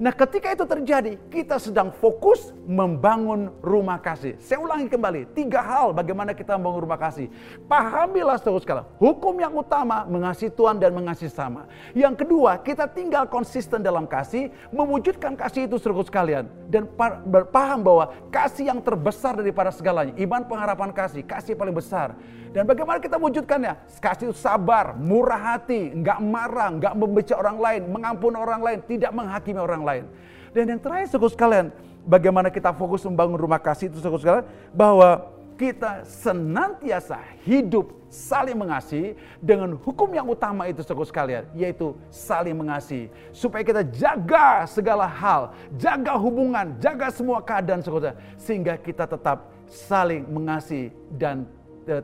Nah 0.00 0.16
ketika 0.16 0.56
itu 0.56 0.64
terjadi, 0.64 1.20
kita 1.28 1.60
sedang 1.60 1.92
fokus 1.92 2.56
membangun 2.64 3.52
rumah 3.60 4.00
kasih. 4.00 4.32
Saya 4.40 4.56
ulangi 4.56 4.88
kembali, 4.88 5.28
tiga 5.36 5.60
hal 5.60 5.92
bagaimana 5.92 6.32
kita 6.32 6.56
membangun 6.56 6.88
rumah 6.88 6.96
kasih. 6.96 7.28
Pahamilah 7.68 8.40
terus 8.40 8.64
sekali, 8.64 8.80
hukum 8.96 9.36
yang 9.36 9.52
utama 9.52 10.08
mengasihi 10.08 10.48
Tuhan 10.56 10.80
dan 10.80 10.96
mengasihi 10.96 11.28
sama. 11.28 11.68
Yang 11.92 12.24
kedua, 12.24 12.56
kita 12.64 12.88
tinggal 12.88 13.28
konsisten 13.28 13.84
dalam 13.84 14.08
kasih, 14.08 14.48
mewujudkan 14.72 15.36
kasih 15.36 15.68
itu 15.68 15.76
terus 15.76 16.08
sekalian. 16.08 16.48
Dan 16.72 16.88
berpaham 17.28 17.84
bahwa 17.84 18.16
kasih 18.32 18.72
yang 18.72 18.80
terbesar 18.80 19.36
daripada 19.36 19.68
segalanya, 19.68 20.16
iman 20.16 20.48
pengharapan 20.48 20.96
kasih, 20.96 21.20
kasih 21.28 21.52
paling 21.52 21.76
besar. 21.76 22.16
Dan 22.50 22.66
bagaimana 22.66 22.98
kita 22.98 23.14
wujudkannya? 23.14 23.78
Kasih 24.02 24.34
sabar, 24.34 24.98
murah 24.98 25.54
hati, 25.54 25.94
nggak 25.94 26.18
marah, 26.18 26.68
nggak 26.74 26.94
membenci 26.98 27.30
orang 27.30 27.58
lain, 27.62 27.82
mengampuni 27.86 28.36
orang 28.38 28.60
lain, 28.62 28.78
tidak 28.90 29.14
menghakimi 29.14 29.60
orang 29.62 29.82
lain. 29.86 30.04
Dan 30.50 30.66
yang 30.66 30.80
terakhir 30.82 31.14
suku 31.14 31.30
sekalian, 31.30 31.70
bagaimana 32.02 32.50
kita 32.50 32.74
fokus 32.74 33.06
membangun 33.06 33.38
rumah 33.38 33.62
kasih 33.62 33.86
itu 33.86 34.02
suku 34.02 34.18
sekalian, 34.18 34.42
bahwa 34.74 35.30
kita 35.54 36.02
senantiasa 36.08 37.22
hidup 37.46 37.92
saling 38.10 38.58
mengasihi 38.58 39.14
dengan 39.38 39.78
hukum 39.78 40.10
yang 40.10 40.26
utama 40.26 40.66
itu 40.66 40.82
suku 40.82 41.06
sekalian, 41.06 41.46
yaitu 41.54 41.94
saling 42.10 42.58
mengasihi. 42.58 43.12
Supaya 43.30 43.62
kita 43.62 43.86
jaga 43.86 44.66
segala 44.66 45.06
hal, 45.06 45.54
jaga 45.78 46.18
hubungan, 46.18 46.74
jaga 46.82 47.14
semua 47.14 47.38
keadaan 47.38 47.78
suku 47.78 48.10
sehingga 48.34 48.74
kita 48.74 49.06
tetap 49.06 49.54
saling 49.70 50.26
mengasihi 50.26 50.90
dan 51.14 51.46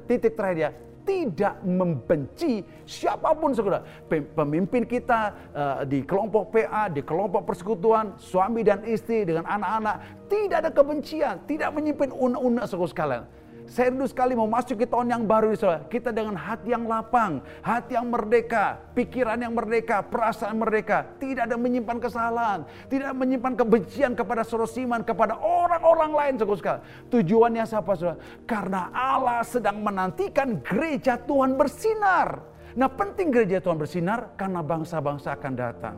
titik 0.06 0.34
terakhir 0.34 0.86
tidak 1.06 1.62
membenci 1.62 2.66
siapa 2.82 3.30
pun 3.38 3.54
saudara. 3.54 3.86
Pemimpin 4.10 4.82
kita 4.82 5.30
uh, 5.54 5.80
di 5.86 6.02
kelompok 6.02 6.50
PA, 6.50 6.90
di 6.90 7.00
kelompok 7.06 7.46
persekutuan, 7.46 8.18
suami 8.18 8.66
dan 8.66 8.82
istri 8.82 9.22
dengan 9.22 9.46
anak-anak, 9.46 10.26
tidak 10.26 10.56
ada 10.66 10.70
kebencian, 10.74 11.34
tidak 11.46 11.70
menyimpan 11.70 12.10
unek-unek 12.10 12.66
sekalian. 12.66 13.24
Saya 13.66 13.90
rindu 13.90 14.06
sekali 14.06 14.38
mau 14.38 14.46
masuk 14.46 14.78
ke 14.78 14.86
tahun 14.86 15.10
yang 15.10 15.22
baru 15.26 15.50
ini, 15.50 15.58
saudara. 15.58 15.82
Kita 15.90 16.14
dengan 16.14 16.38
hati 16.38 16.70
yang 16.70 16.86
lapang, 16.86 17.42
hati 17.66 17.98
yang 17.98 18.06
merdeka, 18.06 18.78
pikiran 18.94 19.34
yang 19.42 19.58
merdeka, 19.58 20.06
perasaan 20.06 20.54
merdeka. 20.54 21.02
Tidak 21.18 21.50
ada 21.50 21.58
menyimpan 21.58 21.98
kesalahan, 21.98 22.62
tidak 22.86 23.10
menyimpan 23.18 23.58
kebencian 23.58 24.14
kepada 24.14 24.46
saudara 24.46 24.70
Siman, 24.70 25.02
kepada 25.02 25.34
orang-orang 25.42 26.14
lain, 26.14 26.34
saudara 26.38 26.78
Tujuannya 27.10 27.64
siapa, 27.66 27.90
saudara? 27.98 28.22
Karena 28.46 28.94
Allah 28.94 29.42
sedang 29.42 29.82
menantikan 29.82 30.62
gereja 30.62 31.18
Tuhan 31.18 31.58
bersinar. 31.58 32.38
Nah 32.78 32.92
penting 32.92 33.34
gereja 33.34 33.58
Tuhan 33.58 33.80
bersinar 33.80 34.36
karena 34.38 34.62
bangsa-bangsa 34.62 35.34
akan 35.34 35.52
datang. 35.56 35.96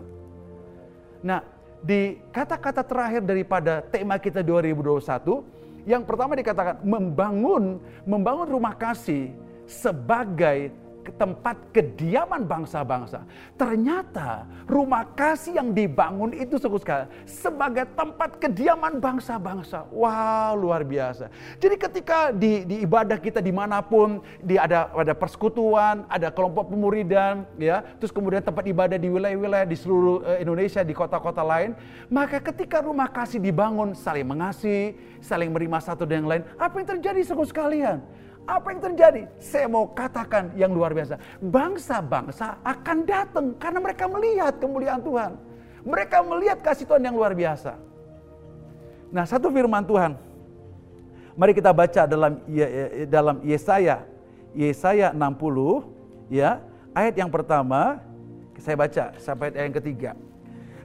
Nah 1.20 1.42
di 1.82 2.16
kata-kata 2.30 2.86
terakhir 2.86 3.22
daripada 3.26 3.82
tema 3.82 4.14
kita 4.16 4.46
2021, 4.46 5.57
yang 5.88 6.04
pertama 6.04 6.36
dikatakan 6.36 6.84
membangun 6.84 7.80
membangun 8.04 8.60
rumah 8.60 8.76
kasih 8.76 9.32
sebagai 9.64 10.68
tempat 11.16 11.56
kediaman 11.72 12.44
bangsa-bangsa. 12.44 13.24
Ternyata 13.54 14.44
rumah 14.68 15.08
kasih 15.16 15.56
yang 15.60 15.72
dibangun 15.72 16.34
itu 16.36 16.60
sekali 16.60 17.08
sebagai 17.24 17.88
tempat 17.96 18.36
kediaman 18.36 19.00
bangsa-bangsa. 19.00 19.88
Wow, 19.88 20.58
luar 20.58 20.84
biasa. 20.84 21.30
Jadi 21.56 21.76
ketika 21.78 22.34
di, 22.34 22.66
di 22.68 22.76
ibadah 22.84 23.16
kita 23.16 23.40
di 23.40 23.54
mana 23.54 23.80
pun, 23.80 24.20
di 24.42 24.60
ada 24.60 24.90
ada 24.92 25.14
persekutuan, 25.16 26.04
ada 26.10 26.28
kelompok 26.28 26.68
pemuridan, 26.68 27.48
ya, 27.56 27.80
terus 27.96 28.12
kemudian 28.12 28.44
tempat 28.44 28.66
ibadah 28.68 28.98
di 29.00 29.08
wilayah-wilayah 29.08 29.66
di 29.66 29.76
seluruh 29.78 30.22
eh, 30.26 30.44
Indonesia, 30.44 30.84
di 30.84 30.92
kota-kota 30.92 31.40
lain, 31.40 31.72
maka 32.12 32.42
ketika 32.42 32.84
rumah 32.84 33.08
kasih 33.08 33.40
dibangun, 33.40 33.96
saling 33.96 34.26
mengasihi, 34.26 34.98
saling 35.22 35.48
menerima 35.48 35.78
satu 35.80 36.04
dengan 36.04 36.36
lain, 36.36 36.42
apa 36.58 36.74
yang 36.80 36.88
terjadi 36.98 37.20
sekalian? 37.48 38.00
Apa 38.48 38.72
yang 38.72 38.80
terjadi? 38.80 39.28
Saya 39.36 39.68
mau 39.68 39.84
katakan 39.92 40.56
yang 40.56 40.72
luar 40.72 40.96
biasa. 40.96 41.20
Bangsa-bangsa 41.36 42.56
akan 42.64 43.04
datang 43.04 43.52
karena 43.60 43.76
mereka 43.76 44.08
melihat 44.08 44.56
kemuliaan 44.56 45.04
Tuhan. 45.04 45.36
Mereka 45.84 46.24
melihat 46.24 46.58
kasih 46.64 46.88
Tuhan 46.88 47.04
yang 47.04 47.12
luar 47.12 47.36
biasa. 47.36 47.76
Nah, 49.12 49.28
satu 49.28 49.52
firman 49.52 49.84
Tuhan. 49.84 50.16
Mari 51.36 51.52
kita 51.52 51.76
baca 51.76 52.02
dalam 52.08 52.40
dalam 53.06 53.36
Yesaya 53.44 54.02
Yesaya 54.56 55.12
60 55.14 56.32
ya, 56.32 56.58
ayat 56.96 57.14
yang 57.14 57.30
pertama 57.30 58.02
saya 58.58 58.74
baca 58.74 59.14
sampai 59.20 59.52
ayat 59.54 59.70
yang 59.70 59.76
ketiga. 59.76 60.10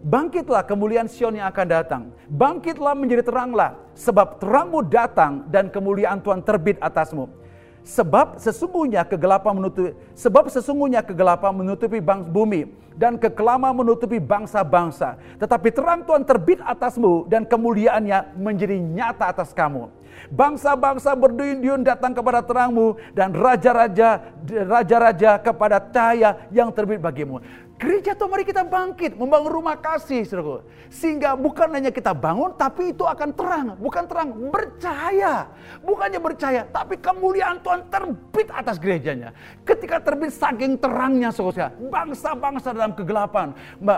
Bangkitlah 0.03 0.67
kemuliaan 0.67 1.07
Sion 1.07 1.31
yang 1.31 1.47
akan 1.47 1.67
datang. 1.71 2.01
Bangkitlah 2.27 2.91
menjadi 2.91 3.23
teranglah, 3.23 3.79
sebab 3.95 4.35
terangmu 4.35 4.83
datang 4.83 5.47
dan 5.47 5.71
kemuliaan 5.71 6.19
Tuhan 6.19 6.43
terbit 6.43 6.75
atasmu. 6.83 7.42
Sebab 7.83 8.39
sesungguhnya 8.39 9.03
kegelapan 9.03 9.59
menutupi 9.59 9.91
sebab 10.15 10.47
sesungguhnya 10.47 11.03
kegelapan 11.03 11.51
menutupi 11.51 11.99
bangsa 11.99 12.31
bumi 12.31 12.71
dan 12.95 13.19
kekelaman 13.19 13.75
menutupi 13.75 14.23
bangsa-bangsa. 14.23 15.19
Tetapi 15.35 15.67
terang 15.67 16.07
Tuhan 16.07 16.23
terbit 16.23 16.63
atasmu 16.63 17.27
dan 17.27 17.43
kemuliaannya 17.43 18.39
menjadi 18.39 18.79
nyata 18.79 19.35
atas 19.35 19.51
kamu. 19.51 19.91
Bangsa-bangsa 20.31 21.17
berduyun-duyun 21.17 21.83
datang 21.83 22.15
kepada 22.15 22.45
terangmu 22.45 22.95
dan 23.11 23.35
raja-raja 23.35 24.31
raja-raja 24.47 25.41
kepada 25.41 25.81
cahaya 25.91 26.47
yang 26.53 26.71
terbit 26.71 27.03
bagimu. 27.03 27.43
Gereja 27.81 28.13
Tuhan 28.13 28.29
mari 28.29 28.45
kita 28.45 28.63
bangkit, 28.63 29.17
membangun 29.17 29.49
rumah 29.49 29.75
kasih, 29.75 30.23
saudaraku. 30.23 30.63
Sehingga 30.93 31.33
bukan 31.33 31.73
hanya 31.73 31.89
kita 31.89 32.13
bangun, 32.13 32.53
tapi 32.53 32.93
itu 32.93 33.01
akan 33.03 33.33
terang. 33.33 33.67
Bukan 33.81 34.03
terang, 34.05 34.29
bercahaya. 34.53 35.49
Bukannya 35.81 36.21
bercahaya, 36.21 36.63
tapi 36.69 37.01
kemuliaan 37.01 37.59
Tuhan 37.65 37.83
terbit 37.89 38.47
atas 38.53 38.77
gerejanya. 38.77 39.33
Ketika 39.65 39.99
terbit 39.99 40.31
saking 40.31 40.77
terangnya, 40.77 41.33
saudara, 41.33 41.73
bangsa-bangsa 41.75 42.77
dalam 42.77 42.93
kegelapan, 42.93 43.57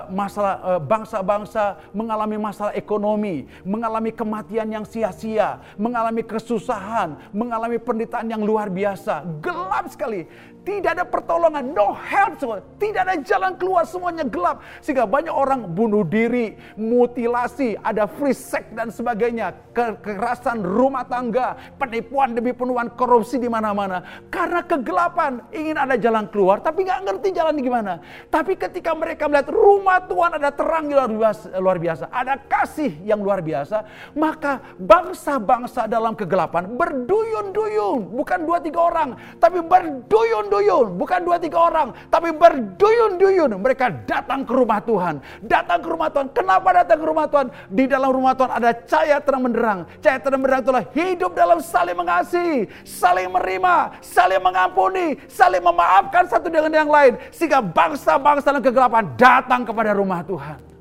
masalah 0.10 0.56
eh, 0.66 0.82
bangsa-bangsa 0.82 1.64
mengalami 1.92 2.38
masalah 2.40 2.74
ekonomi, 2.74 3.46
mengalami 3.68 4.10
kematian 4.16 4.72
yang 4.72 4.86
sia-sia, 4.88 5.62
mengalami 5.76 6.24
kesusahan, 6.24 7.20
mengalami 7.36 7.78
penderitaan 7.78 8.32
yang 8.32 8.42
luar 8.42 8.72
biasa. 8.72 9.22
Gelap 9.44 9.92
sekali. 9.92 10.26
Tidak 10.66 10.98
ada 10.98 11.06
pertolongan, 11.06 11.62
no 11.78 11.94
help 11.94 12.42
semua. 12.42 12.58
Tidak 12.82 12.98
ada 12.98 13.22
jalan 13.22 13.54
keluar, 13.54 13.86
semuanya 13.86 14.26
gelap. 14.26 14.66
Sehingga 14.82 15.06
banyak 15.06 15.30
orang 15.30 15.70
bunuh 15.78 16.02
diri, 16.02 16.58
mutilasi, 16.74 17.78
ada 17.86 18.10
free 18.10 18.34
sex 18.34 18.74
dan 18.74 18.90
sebagainya. 18.90 19.54
Kekerasan 19.78 20.66
rumah 20.66 21.06
tangga, 21.06 21.54
penipuan 21.78 22.34
demi 22.34 22.50
penuhan, 22.50 22.90
korupsi 22.98 23.38
di 23.38 23.46
mana-mana. 23.46 24.26
Karena 24.34 24.66
kegelapan, 24.66 25.46
ingin 25.54 25.78
ada 25.78 26.02
jalan 26.02 26.26
keluar, 26.34 26.58
tapi 26.66 26.82
nggak 26.90 27.14
ngerti 27.14 27.30
jalan 27.38 27.62
gimana. 27.62 28.02
Tapi 28.34 28.58
ketika 28.58 28.98
mereka 28.98 29.30
melihat 29.30 29.54
rumah 29.54 30.02
Tuhan 30.02 30.42
ada 30.42 30.50
terang 30.50 30.90
luar 30.90 31.14
biasa, 31.14 31.46
luar 31.62 31.78
biasa, 31.78 32.10
ada 32.10 32.42
kasih 32.42 33.06
yang 33.06 33.22
luar 33.22 33.46
biasa, 33.46 33.86
maka 34.18 34.66
bangsa-bangsa 34.82 35.86
dalam 35.86 36.18
kegelapan 36.18 36.74
berduyun-duyun, 36.74 38.18
bukan 38.18 38.40
dua 38.50 38.58
tiga 38.58 38.82
orang, 38.90 39.14
tapi 39.38 39.62
berduyun-duyun 39.62 40.55
berduyun, 40.56 40.96
bukan 40.96 41.20
dua 41.28 41.36
tiga 41.36 41.60
orang, 41.68 41.92
tapi 42.08 42.32
berduyun-duyun. 42.32 43.52
Mereka 43.60 44.08
datang 44.08 44.48
ke 44.48 44.54
rumah 44.56 44.80
Tuhan, 44.80 45.20
datang 45.44 45.84
ke 45.84 45.88
rumah 45.92 46.08
Tuhan. 46.08 46.32
Kenapa 46.32 46.70
datang 46.72 46.98
ke 47.04 47.06
rumah 47.06 47.28
Tuhan? 47.28 47.48
Di 47.68 47.86
dalam 47.92 48.10
rumah 48.16 48.32
Tuhan 48.32 48.52
ada 48.56 48.72
cahaya 48.72 49.20
terang 49.20 49.44
benderang. 49.44 49.80
Cahaya 50.00 50.20
terang 50.24 50.40
benderang 50.40 50.62
itulah 50.64 50.84
hidup 50.96 51.32
dalam 51.36 51.60
saling 51.60 51.98
mengasihi, 51.98 52.72
saling 52.88 53.28
menerima, 53.28 54.00
saling 54.00 54.40
mengampuni, 54.40 55.20
saling 55.28 55.60
memaafkan 55.60 56.24
satu 56.32 56.48
dengan 56.48 56.72
yang 56.72 56.88
lain. 56.88 57.20
Sehingga 57.36 57.60
bangsa-bangsa 57.60 58.56
dalam 58.56 58.64
kegelapan 58.64 59.04
datang 59.20 59.68
kepada 59.68 59.92
rumah 59.92 60.24
Tuhan. 60.24 60.75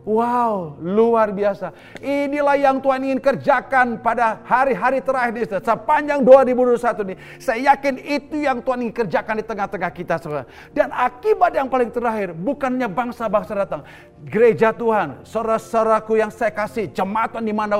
Wow, 0.00 0.80
luar 0.80 1.28
biasa. 1.28 1.76
Inilah 2.00 2.56
yang 2.56 2.80
Tuhan 2.80 3.04
ingin 3.04 3.20
kerjakan 3.20 4.00
pada 4.00 4.40
hari-hari 4.48 5.04
terakhir 5.04 5.36
ini. 5.36 5.44
Sepanjang 5.44 6.24
2021 6.24 7.04
ini. 7.04 7.14
Saya 7.36 7.76
yakin 7.76 8.00
itu 8.00 8.40
yang 8.40 8.64
Tuhan 8.64 8.80
ingin 8.88 8.96
kerjakan 8.96 9.36
di 9.36 9.44
tengah-tengah 9.44 9.92
kita. 9.92 10.16
Saudara. 10.16 10.48
Dan 10.72 10.88
akibat 10.88 11.52
yang 11.52 11.68
paling 11.68 11.92
terakhir, 11.92 12.32
bukannya 12.32 12.88
bangsa-bangsa 12.88 13.52
datang. 13.52 13.84
Gereja 14.24 14.72
Tuhan, 14.72 15.20
saudara-saudaraku 15.20 16.16
yang 16.16 16.32
saya 16.32 16.52
kasih, 16.52 16.88
jemaatan 16.96 17.44
di 17.44 17.52
mana 17.52 17.76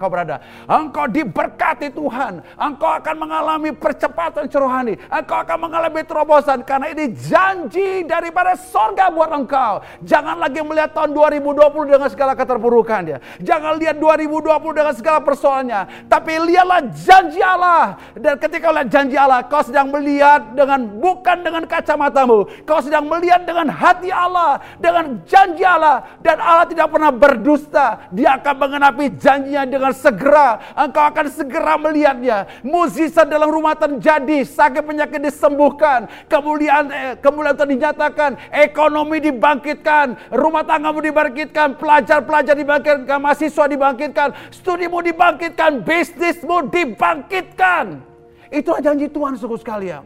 kau 0.00 0.08
berada. 0.08 0.40
Engkau 0.64 1.04
diberkati 1.04 1.92
Tuhan. 1.92 2.40
Engkau 2.56 2.96
akan 2.96 3.14
mengalami 3.28 3.76
percepatan 3.76 4.48
rohani. 4.48 4.96
Engkau 5.12 5.36
akan 5.36 5.68
mengalami 5.68 6.00
terobosan. 6.00 6.64
Karena 6.64 6.88
ini 6.96 7.12
janji 7.12 8.08
daripada 8.08 8.56
sorga 8.56 9.12
buat 9.12 9.28
engkau. 9.36 9.84
Jangan 10.00 10.40
lagi 10.40 10.64
melihat 10.64 10.96
tahun 10.96 11.12
2000 11.12 11.41
2020 11.42 11.98
dengan 11.98 12.08
segala 12.08 12.32
keterpurukannya. 12.38 13.18
Jangan 13.42 13.74
lihat 13.82 13.98
2020 13.98 14.78
dengan 14.78 14.94
segala 14.94 15.18
persoalannya. 15.20 16.06
Tapi 16.06 16.32
lihatlah 16.46 16.80
janji 16.94 17.42
Allah. 17.42 17.98
Dan 18.14 18.38
ketika 18.38 18.70
lihat 18.70 18.88
janji 18.88 19.18
Allah, 19.18 19.42
kau 19.50 19.60
sedang 19.66 19.90
melihat 19.90 20.54
dengan 20.54 20.86
bukan 20.86 21.42
dengan 21.42 21.66
kacamatamu. 21.66 22.62
Kau 22.62 22.78
sedang 22.78 23.10
melihat 23.10 23.42
dengan 23.42 23.66
hati 23.68 24.14
Allah. 24.14 24.62
Dengan 24.78 25.18
janji 25.26 25.66
Allah. 25.66 26.06
Dan 26.22 26.38
Allah 26.38 26.66
tidak 26.70 26.88
pernah 26.94 27.10
berdusta. 27.10 28.06
Dia 28.14 28.38
akan 28.38 28.54
mengenapi 28.62 29.04
janjinya 29.18 29.66
dengan 29.66 29.92
segera. 29.92 30.62
Engkau 30.78 31.02
akan 31.10 31.26
segera 31.26 31.74
melihatnya. 31.76 32.62
Muzizat 32.62 33.26
dalam 33.26 33.50
rumah 33.50 33.74
terjadi. 33.74 34.46
Sakit 34.46 34.86
penyakit 34.86 35.18
disembuhkan. 35.18 36.06
Kemuliaan, 36.30 36.86
eh, 36.88 37.14
kemuliaan 37.18 37.58
dinyatakan. 37.58 38.38
Ekonomi 38.54 39.18
dibangkitkan. 39.18 40.30
Rumah 40.30 40.62
tanggamu 40.62 41.02
dibangkitkan 41.02 41.31
dibangkitkan, 41.32 41.80
pelajar-pelajar 41.80 42.54
dibangkitkan, 42.54 43.18
mahasiswa 43.18 43.64
dibangkitkan, 43.64 44.28
studimu 44.52 45.00
dibangkitkan, 45.00 45.80
bisnismu 45.80 46.68
dibangkitkan. 46.68 48.04
Itulah 48.52 48.84
janji 48.84 49.08
Tuhan 49.08 49.40
suku 49.40 49.56
sekalian. 49.56 50.04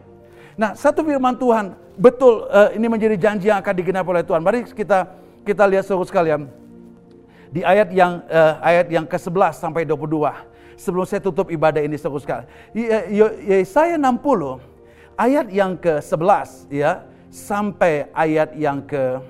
Nah, 0.54 0.72
satu 0.78 1.02
firman 1.02 1.34
Tuhan, 1.34 1.74
betul 1.98 2.46
uh, 2.46 2.70
ini 2.72 2.86
menjadi 2.86 3.18
janji 3.18 3.50
yang 3.50 3.58
akan 3.58 3.74
digenapi 3.74 4.08
oleh 4.08 4.24
Tuhan. 4.24 4.40
Mari 4.40 4.70
kita 4.70 5.10
kita 5.42 5.66
lihat 5.66 5.84
suku 5.84 6.06
sekalian. 6.06 6.46
Di 7.50 7.66
ayat 7.66 7.90
yang 7.90 8.22
uh, 8.30 8.62
ayat 8.62 8.86
yang 8.86 9.04
ke-11 9.04 9.58
sampai 9.58 9.82
22. 9.82 10.78
Sebelum 10.78 11.08
saya 11.08 11.24
tutup 11.24 11.50
ibadah 11.50 11.82
ini 11.82 11.98
suku 11.98 12.22
sekalian. 12.22 12.46
Yesaya 13.42 13.98
60 13.98 14.62
ayat 15.18 15.46
yang 15.50 15.74
ke-11 15.74 16.70
ya 16.70 17.02
sampai 17.32 18.08
ayat 18.12 18.52
yang 18.54 18.84
ke 18.84 19.20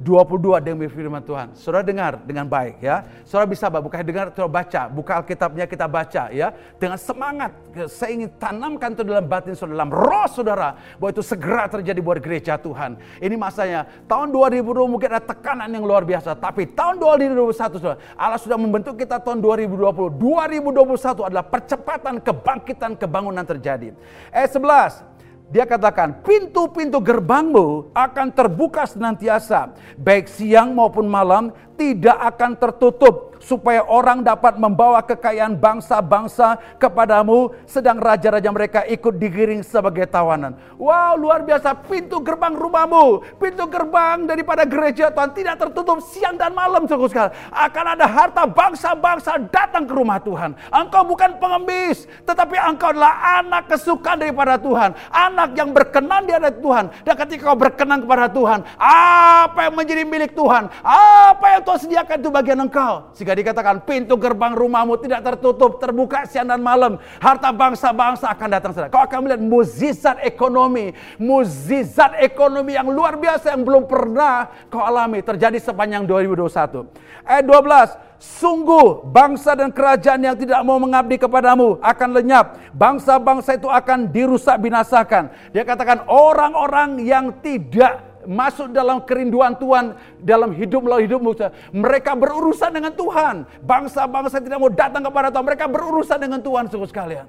22 0.00 0.64
demi 0.64 0.88
firman 0.88 1.20
Tuhan. 1.20 1.52
Saudara 1.52 1.84
dengar 1.84 2.24
dengan 2.24 2.48
baik 2.48 2.80
ya. 2.80 3.04
Saudara 3.28 3.44
bisa 3.44 3.68
bukan 3.68 4.00
dengar, 4.00 4.32
saudara 4.32 4.48
baca. 4.48 4.82
Buka 4.88 5.12
Alkitabnya 5.20 5.68
kita 5.68 5.84
baca 5.84 6.32
ya. 6.32 6.56
Dengan 6.80 6.96
semangat. 6.96 7.52
Saya 7.92 8.16
ingin 8.16 8.32
tanamkan 8.40 8.96
itu 8.96 9.04
dalam 9.04 9.28
batin 9.28 9.52
saudara, 9.52 9.84
dalam 9.84 9.92
roh 9.92 10.28
saudara. 10.32 10.72
Bahwa 10.96 11.12
itu 11.12 11.20
segera 11.20 11.68
terjadi 11.68 12.00
buat 12.00 12.16
gereja 12.16 12.56
Tuhan. 12.56 12.96
Ini 13.20 13.36
masanya. 13.36 13.84
Tahun 14.08 14.32
2020 14.32 14.88
mungkin 14.88 15.08
ada 15.12 15.20
tekanan 15.20 15.68
yang 15.68 15.84
luar 15.84 16.08
biasa. 16.08 16.32
Tapi 16.32 16.72
tahun 16.72 16.96
2021 16.96 17.76
saudara. 17.76 18.00
Allah 18.16 18.40
sudah 18.40 18.56
membentuk 18.56 18.96
kita 18.96 19.20
tahun 19.20 19.44
2020. 19.44 20.16
2021 20.16 21.28
adalah 21.28 21.44
percepatan 21.44 22.24
kebangkitan 22.24 22.96
kebangunan 22.96 23.44
terjadi. 23.44 23.92
Eh 24.32 24.48
11. 24.48 25.09
Dia 25.50 25.66
katakan, 25.66 26.22
pintu-pintu 26.22 27.02
gerbangmu 27.02 27.90
akan 27.90 28.30
terbuka 28.30 28.86
senantiasa, 28.86 29.74
baik 29.98 30.30
siang 30.30 30.70
maupun 30.70 31.10
malam, 31.10 31.50
tidak 31.74 32.14
akan 32.14 32.54
tertutup 32.54 33.29
supaya 33.40 33.82
orang 33.88 34.20
dapat 34.20 34.60
membawa 34.60 35.00
kekayaan 35.00 35.56
bangsa-bangsa 35.56 36.60
kepadamu 36.76 37.56
sedang 37.64 37.96
raja-raja 37.96 38.52
mereka 38.52 38.84
ikut 38.84 39.16
digiring 39.16 39.64
sebagai 39.64 40.04
tawanan. 40.06 40.54
Wow, 40.76 41.16
luar 41.16 41.40
biasa 41.42 41.72
pintu 41.88 42.20
gerbang 42.20 42.52
rumahmu, 42.52 43.24
pintu 43.40 43.64
gerbang 43.66 44.28
daripada 44.28 44.68
gereja 44.68 45.08
Tuhan 45.08 45.32
tidak 45.32 45.56
tertutup 45.56 46.04
siang 46.04 46.36
dan 46.36 46.52
malam 46.52 46.84
sekali. 46.84 47.32
Akan 47.50 47.86
ada 47.96 48.04
harta 48.04 48.44
bangsa-bangsa 48.44 49.40
datang 49.48 49.88
ke 49.88 49.94
rumah 49.96 50.20
Tuhan. 50.20 50.52
Engkau 50.68 51.02
bukan 51.08 51.40
pengemis, 51.40 52.04
tetapi 52.28 52.60
engkau 52.60 52.92
adalah 52.92 53.40
anak 53.40 53.72
kesukaan 53.72 54.20
daripada 54.20 54.60
Tuhan, 54.60 54.92
anak 55.08 55.56
yang 55.56 55.72
berkenan 55.72 56.28
di 56.28 56.32
hadapan 56.36 56.60
Tuhan. 56.60 56.84
Dan 57.06 57.14
ketika 57.16 57.42
kau 57.50 57.56
berkenan 57.56 58.04
kepada 58.04 58.26
Tuhan, 58.28 58.60
apa 58.80 59.58
yang 59.64 59.74
menjadi 59.74 60.02
milik 60.04 60.32
Tuhan, 60.36 60.68
apa 60.84 61.46
yang 61.56 61.62
Tuhan 61.64 61.78
sediakan 61.88 62.16
itu 62.20 62.30
bagian 62.30 62.60
engkau. 62.60 63.14
Jika 63.30 63.54
dikatakan 63.54 63.86
pintu 63.86 64.18
gerbang 64.18 64.58
rumahmu 64.58 64.98
tidak 64.98 65.22
tertutup, 65.22 65.78
terbuka 65.78 66.26
siang 66.26 66.50
dan 66.50 66.58
malam, 66.58 66.98
harta 67.22 67.54
bangsa-bangsa 67.54 68.26
akan 68.26 68.48
datang 68.50 68.74
saudara. 68.74 68.90
Kau 68.90 69.06
akan 69.06 69.22
melihat 69.22 69.38
muzizat 69.38 70.18
ekonomi, 70.26 70.90
muzizat 71.14 72.18
ekonomi 72.18 72.74
yang 72.74 72.90
luar 72.90 73.14
biasa 73.14 73.54
yang 73.54 73.62
belum 73.62 73.86
pernah 73.86 74.50
kau 74.66 74.82
alami 74.82 75.22
terjadi 75.22 75.62
sepanjang 75.62 76.10
2021. 76.10 76.90
Ayat 77.22 77.46
12, 77.46 78.10
Sungguh 78.20 79.06
bangsa 79.06 79.56
dan 79.56 79.70
kerajaan 79.72 80.20
yang 80.20 80.36
tidak 80.36 80.60
mau 80.60 80.76
mengabdi 80.76 81.16
kepadamu 81.16 81.78
akan 81.80 82.08
lenyap. 82.18 82.58
Bangsa-bangsa 82.74 83.56
itu 83.56 83.70
akan 83.70 84.12
dirusak 84.12 84.60
binasakan. 84.60 85.32
Dia 85.54 85.64
katakan 85.64 86.04
orang-orang 86.04 87.00
yang 87.00 87.32
tidak 87.40 88.09
masuk 88.28 88.72
dalam 88.72 89.00
kerinduan 89.04 89.56
Tuhan 89.56 89.96
dalam 90.20 90.52
hidup 90.52 90.84
melalui 90.84 91.08
hidupmu. 91.08 91.32
Mereka 91.72 92.12
berurusan 92.16 92.70
dengan 92.72 92.92
Tuhan. 92.92 93.48
Bangsa-bangsa 93.64 94.40
tidak 94.40 94.58
mau 94.60 94.72
datang 94.72 95.04
kepada 95.04 95.32
Tuhan. 95.32 95.44
Mereka 95.46 95.66
berurusan 95.68 96.18
dengan 96.20 96.40
Tuhan 96.40 96.68
suku 96.68 96.86
sekalian. 96.88 97.26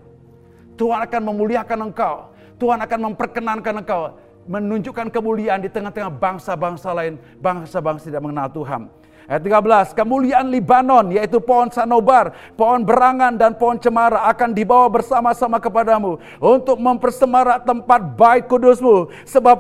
Tuhan 0.75 0.99
akan 1.06 1.21
memuliakan 1.32 1.80
engkau. 1.91 2.32
Tuhan 2.60 2.80
akan 2.84 2.99
memperkenankan 3.12 3.73
engkau. 3.86 4.15
Menunjukkan 4.49 5.13
kemuliaan 5.13 5.62
di 5.62 5.69
tengah-tengah 5.69 6.12
bangsa-bangsa 6.12 6.89
lain. 6.91 7.21
Bangsa-bangsa 7.39 8.10
tidak 8.10 8.25
mengenal 8.25 8.49
Tuhan. 8.49 8.89
Ayat 9.32 9.48
13, 9.48 9.96
kemuliaan 9.96 10.52
Libanon 10.52 11.08
yaitu 11.15 11.39
pohon 11.39 11.72
sanobar, 11.72 12.36
pohon 12.60 12.84
berangan 12.84 13.32
dan 13.39 13.56
pohon 13.56 13.80
cemara 13.80 14.28
akan 14.28 14.52
dibawa 14.52 14.91
bersama-sama 14.91 15.56
kepadamu 15.56 16.20
untuk 16.44 16.76
mempersemarak 16.76 17.63
tempat 17.63 18.12
baik 18.20 18.52
kudusmu 18.52 19.08
sebab 19.24 19.56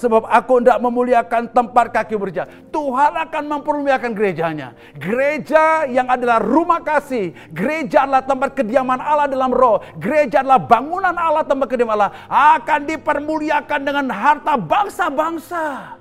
sebab 0.00 0.24
aku 0.24 0.64
tidak 0.64 0.80
memuliakan 0.80 1.52
tempat 1.52 1.92
kaki 1.92 2.16
berja. 2.16 2.48
Tuhan 2.72 3.12
akan 3.28 3.44
mempermuliakan 3.44 4.16
gerejanya. 4.16 4.72
Gereja 4.96 5.84
yang 5.84 6.08
adalah 6.08 6.40
rumah 6.40 6.80
kasih, 6.80 7.36
gereja 7.52 8.08
adalah 8.08 8.24
tempat 8.24 8.56
kediaman 8.56 9.04
Allah 9.04 9.28
dalam 9.28 9.52
roh, 9.52 9.84
gereja 10.00 10.40
adalah 10.40 10.64
bangunan 10.64 11.12
Allah 11.12 11.44
tempat 11.44 11.68
kediaman 11.68 11.92
Allah 12.00 12.12
akan 12.32 12.88
dipermuliakan 12.88 13.80
dengan 13.84 14.08
harta 14.08 14.56
bangsa-bangsa. 14.56 16.00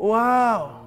Wow. 0.00 0.79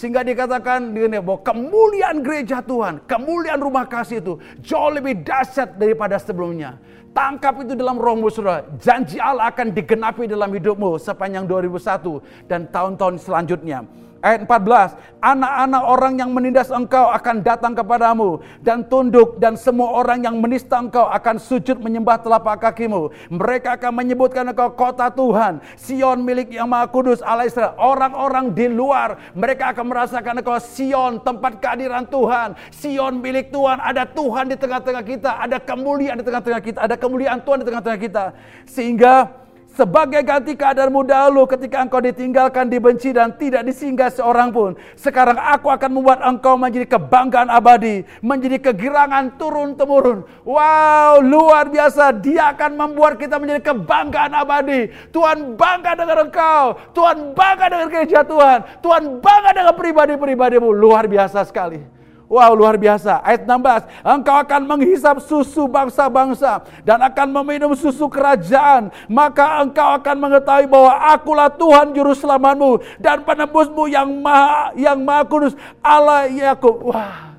Sehingga 0.00 0.24
dikatakan 0.24 0.96
dengan 0.96 1.20
bahwa 1.20 1.44
kemuliaan 1.44 2.24
gereja 2.24 2.64
Tuhan, 2.64 3.04
kemuliaan 3.04 3.60
rumah 3.60 3.84
kasih 3.84 4.24
itu 4.24 4.40
jauh 4.64 4.88
lebih 4.88 5.20
dahsyat 5.20 5.76
daripada 5.76 6.16
sebelumnya. 6.16 6.80
Tangkap 7.12 7.60
itu 7.60 7.76
dalam 7.76 8.00
rohmu 8.00 8.32
saudara. 8.32 8.64
Janji 8.80 9.20
Allah 9.20 9.52
akan 9.52 9.76
digenapi 9.76 10.24
dalam 10.24 10.56
hidupmu 10.56 10.96
sepanjang 10.96 11.44
2001 11.44 12.16
dan 12.48 12.64
tahun-tahun 12.72 13.20
selanjutnya. 13.20 13.84
Ayat 14.20 14.44
14, 14.44 15.00
anak-anak 15.24 15.82
orang 15.88 16.12
yang 16.20 16.28
menindas 16.28 16.68
engkau 16.68 17.08
akan 17.08 17.40
datang 17.40 17.72
kepadamu 17.72 18.44
dan 18.60 18.84
tunduk 18.84 19.40
dan 19.40 19.56
semua 19.56 19.96
orang 19.96 20.20
yang 20.20 20.36
menista 20.36 20.76
engkau 20.76 21.08
akan 21.08 21.40
sujud 21.40 21.80
menyembah 21.80 22.20
telapak 22.20 22.60
kakimu. 22.68 23.08
Mereka 23.32 23.80
akan 23.80 23.96
menyebutkan 23.96 24.44
engkau 24.44 24.76
kota 24.76 25.08
Tuhan, 25.08 25.64
Sion 25.72 26.20
milik 26.20 26.52
yang 26.52 26.68
maha 26.68 26.84
kudus 26.92 27.24
Allah 27.24 27.48
Israel. 27.48 27.72
Orang-orang 27.80 28.52
di 28.52 28.68
luar 28.68 29.32
mereka 29.32 29.72
akan 29.72 29.88
merasakan 29.88 30.44
engkau 30.44 30.60
Sion 30.60 31.24
tempat 31.24 31.56
kehadiran 31.56 32.04
Tuhan. 32.04 32.60
Sion 32.68 33.24
milik 33.24 33.48
Tuhan, 33.48 33.80
ada 33.80 34.04
Tuhan 34.04 34.52
di 34.52 34.56
tengah-tengah 34.60 35.00
kita, 35.00 35.40
ada 35.40 35.56
kemuliaan 35.56 36.20
di 36.20 36.24
tengah-tengah 36.28 36.60
kita, 36.60 36.78
ada 36.84 36.92
kemuliaan 37.00 37.40
Tuhan 37.40 37.64
di 37.64 37.66
tengah-tengah 37.72 38.00
kita. 38.04 38.24
Sehingga 38.68 39.39
sebagai 39.80 40.20
ganti 40.20 40.52
keadaanmu 40.52 41.08
dahulu 41.08 41.48
ketika 41.48 41.80
engkau 41.80 42.04
ditinggalkan, 42.04 42.68
dibenci 42.68 43.16
dan 43.16 43.32
tidak 43.40 43.64
disinggah 43.64 44.12
seorang 44.12 44.52
pun. 44.52 44.76
Sekarang 44.92 45.40
aku 45.40 45.72
akan 45.72 45.90
membuat 45.96 46.20
engkau 46.20 46.60
menjadi 46.60 47.00
kebanggaan 47.00 47.48
abadi. 47.48 48.04
Menjadi 48.20 48.60
kegirangan 48.60 49.40
turun-temurun. 49.40 50.28
Wow, 50.44 51.24
luar 51.24 51.72
biasa. 51.72 52.12
Dia 52.20 52.52
akan 52.52 52.76
membuat 52.76 53.16
kita 53.16 53.40
menjadi 53.40 53.72
kebanggaan 53.72 54.36
abadi. 54.36 54.92
Tuhan 55.08 55.56
bangga 55.56 55.96
dengan 55.96 56.28
engkau. 56.28 56.76
Tuhan 56.92 57.32
bangga 57.32 57.66
dengan 57.72 57.88
gereja 57.88 58.20
Tuhan. 58.20 58.58
Tuhan 58.84 59.02
bangga 59.24 59.50
dengan 59.56 59.74
pribadi-pribadimu. 59.74 60.68
Luar 60.76 61.08
biasa 61.08 61.40
sekali. 61.48 61.99
Wow 62.30 62.54
luar 62.54 62.78
biasa. 62.78 63.18
Ayat 63.26 63.42
16. 63.42 64.06
Engkau 64.06 64.38
akan 64.38 64.62
menghisap 64.62 65.18
susu 65.18 65.66
bangsa-bangsa 65.66 66.62
dan 66.86 67.02
akan 67.02 67.42
meminum 67.42 67.74
susu 67.74 68.06
kerajaan. 68.06 68.94
Maka 69.10 69.58
engkau 69.66 69.98
akan 69.98 70.14
mengetahui 70.14 70.70
bahwa 70.70 70.94
akulah 71.10 71.50
Tuhan 71.50 71.90
juru 71.90 72.14
selamatmu 72.14 73.02
dan 73.02 73.26
penebusmu 73.26 73.90
yang 73.90 74.06
maha, 74.22 74.70
yang 74.78 75.02
maha 75.02 75.26
kudus. 75.26 75.58
Allah 75.82 76.30
Yakub. 76.30 76.94
Wah. 76.94 77.34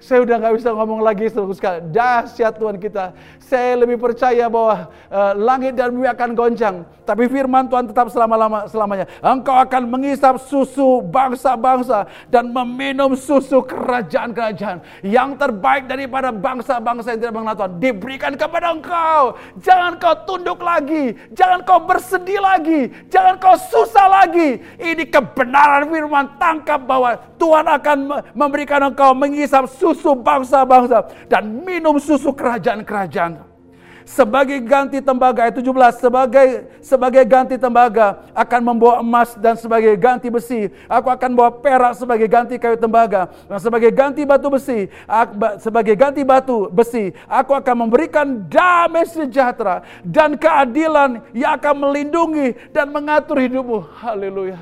Saya 0.00 0.24
udah 0.24 0.40
nggak 0.40 0.56
bisa 0.56 0.72
ngomong 0.72 1.04
lagi 1.04 1.28
terus 1.28 1.60
sekali. 1.60 1.84
Dahsyat 1.92 2.56
Tuhan 2.56 2.80
kita. 2.80 3.12
Saya 3.50 3.82
lebih 3.82 3.98
percaya 3.98 4.46
bahwa 4.46 4.88
uh, 5.10 5.32
langit 5.34 5.74
dan 5.74 5.90
bumi 5.90 6.06
akan 6.06 6.38
goncang. 6.38 6.86
Tapi 7.02 7.26
firman 7.26 7.66
Tuhan 7.66 7.90
tetap 7.90 8.06
selama-lama 8.08 8.70
selamanya. 8.70 9.10
Engkau 9.18 9.58
akan 9.58 9.90
mengisap 9.90 10.38
susu 10.46 11.02
bangsa-bangsa 11.02 12.06
dan 12.30 12.54
meminum 12.54 13.18
susu 13.18 13.60
kerajaan-kerajaan. 13.66 15.02
Yang 15.02 15.30
terbaik 15.42 15.90
daripada 15.90 16.30
bangsa-bangsa 16.30 17.12
yang 17.14 17.20
tidak 17.26 17.34
mengenal 17.34 17.56
Tuhan. 17.58 17.72
Diberikan 17.82 18.32
kepada 18.38 18.70
engkau. 18.70 19.34
Jangan 19.58 19.98
kau 19.98 20.14
tunduk 20.24 20.62
lagi. 20.62 21.18
Jangan 21.34 21.66
kau 21.66 21.82
bersedih 21.82 22.38
lagi. 22.38 22.94
Jangan 23.10 23.34
kau 23.42 23.58
susah 23.58 24.06
lagi. 24.06 24.62
Ini 24.78 25.10
kebenaran 25.10 25.90
firman. 25.90 26.38
Tangkap 26.38 26.86
bahwa 26.86 27.18
Tuhan 27.34 27.66
akan 27.66 27.98
memberikan 28.32 28.86
engkau 28.86 29.10
mengisap 29.12 29.66
susu 29.66 29.90
susu 29.90 30.14
bangsa-bangsa 30.14 31.10
dan 31.26 31.50
minum 31.66 31.98
susu 31.98 32.30
kerajaan-kerajaan. 32.30 33.39
Sebagai 34.10 34.58
ganti 34.66 34.98
tembaga 34.98 35.46
ayat 35.46 35.54
17 35.54 36.02
sebagai 36.02 36.66
sebagai 36.82 37.22
ganti 37.22 37.54
tembaga 37.54 38.26
akan 38.34 38.60
membawa 38.74 38.98
emas 39.06 39.38
dan 39.38 39.54
sebagai 39.54 39.94
ganti 39.94 40.26
besi. 40.26 40.66
Aku 40.90 41.06
akan 41.06 41.30
bawa 41.30 41.54
perak 41.62 41.94
sebagai 41.94 42.26
ganti 42.26 42.58
kayu 42.58 42.74
tembaga. 42.74 43.30
Dan 43.46 43.62
sebagai 43.62 43.94
ganti 43.94 44.26
batu 44.26 44.50
besi 44.50 44.90
sebagai 45.62 45.94
ganti 45.94 46.26
batu 46.26 46.66
besi 46.74 47.14
aku 47.30 47.54
akan 47.54 47.86
memberikan 47.86 48.26
damai 48.50 49.06
sejahtera 49.06 49.86
dan 50.02 50.34
keadilan 50.34 51.22
yang 51.30 51.54
akan 51.54 51.74
melindungi 51.78 52.58
dan 52.74 52.90
mengatur 52.90 53.38
hidupmu. 53.38 53.86
Haleluya. 54.02 54.58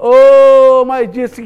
Oh 0.00 0.88
my 0.88 1.04
Jesus 1.04 1.44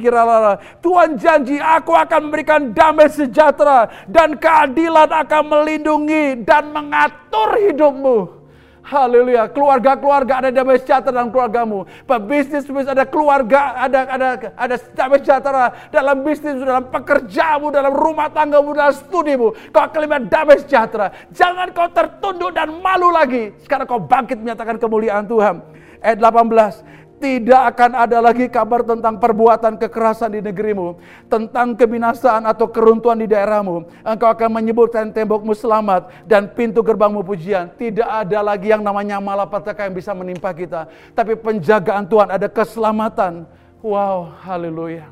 Tuhan 0.79 1.19
janji 1.19 1.59
aku 1.59 1.91
akan 1.91 2.31
memberikan 2.31 2.71
damai 2.71 3.11
sejahtera 3.11 3.91
dan 4.07 4.39
keadilan 4.39 5.11
akan 5.11 5.43
melindungi 5.51 6.47
dan 6.47 6.71
mengatur 6.71 7.59
hidupmu. 7.59 8.47
Haleluya. 8.85 9.49
Keluarga-keluarga 9.49 10.45
ada 10.45 10.51
damai 10.55 10.79
sejahtera 10.79 11.19
dalam 11.19 11.35
keluargamu. 11.35 11.89
Pebisnis 12.05 12.69
bisnis 12.69 12.87
ada 12.87 13.09
keluarga, 13.09 13.75
ada 13.81 14.07
ada 14.07 14.29
ada 14.55 14.77
damai 14.95 15.19
sejahtera 15.25 15.75
dalam 15.91 16.23
bisnis, 16.23 16.61
dalam 16.61 16.87
pekerjaanmu, 16.93 17.73
dalam 17.75 17.91
rumah 17.91 18.31
tanggamu, 18.31 18.77
dalam 18.77 18.95
studimu. 18.95 19.57
Kau 19.73 19.89
akan 19.89 20.29
damai 20.31 20.61
sejahtera. 20.63 21.11
Jangan 21.35 21.73
kau 21.75 21.89
tertunduk 21.91 22.55
dan 22.55 22.71
malu 22.79 23.11
lagi. 23.11 23.57
Sekarang 23.65 23.89
kau 23.89 23.99
bangkit 23.99 24.39
menyatakan 24.39 24.79
kemuliaan 24.79 25.27
Tuhan 25.27 25.75
ayat 26.05 26.21
18 26.21 27.05
tidak 27.25 27.63
akan 27.73 27.91
ada 27.97 28.19
lagi 28.21 28.53
kabar 28.53 28.85
tentang 28.85 29.17
perbuatan 29.17 29.81
kekerasan 29.81 30.37
di 30.37 30.41
negerimu, 30.45 31.01
tentang 31.33 31.73
kebinasaan 31.73 32.45
atau 32.45 32.69
keruntuhan 32.69 33.17
di 33.17 33.25
daerahmu. 33.25 33.89
Engkau 34.05 34.29
akan 34.29 34.61
menyebutkan 34.61 35.09
tembokmu 35.09 35.57
selamat 35.57 36.13
dan 36.29 36.53
pintu 36.53 36.85
gerbangmu 36.85 37.25
pujian. 37.25 37.73
Tidak 37.81 38.05
ada 38.05 38.45
lagi 38.45 38.69
yang 38.69 38.85
namanya 38.85 39.23
malapetaka 39.25 39.89
yang 39.89 39.97
bisa 39.97 40.13
menimpa 40.13 40.53
kita, 40.53 40.91
tapi 41.17 41.33
penjagaan 41.39 42.05
Tuhan 42.05 42.29
ada 42.29 42.45
keselamatan. 42.45 43.49
Wow, 43.81 44.29
haleluya. 44.45 45.09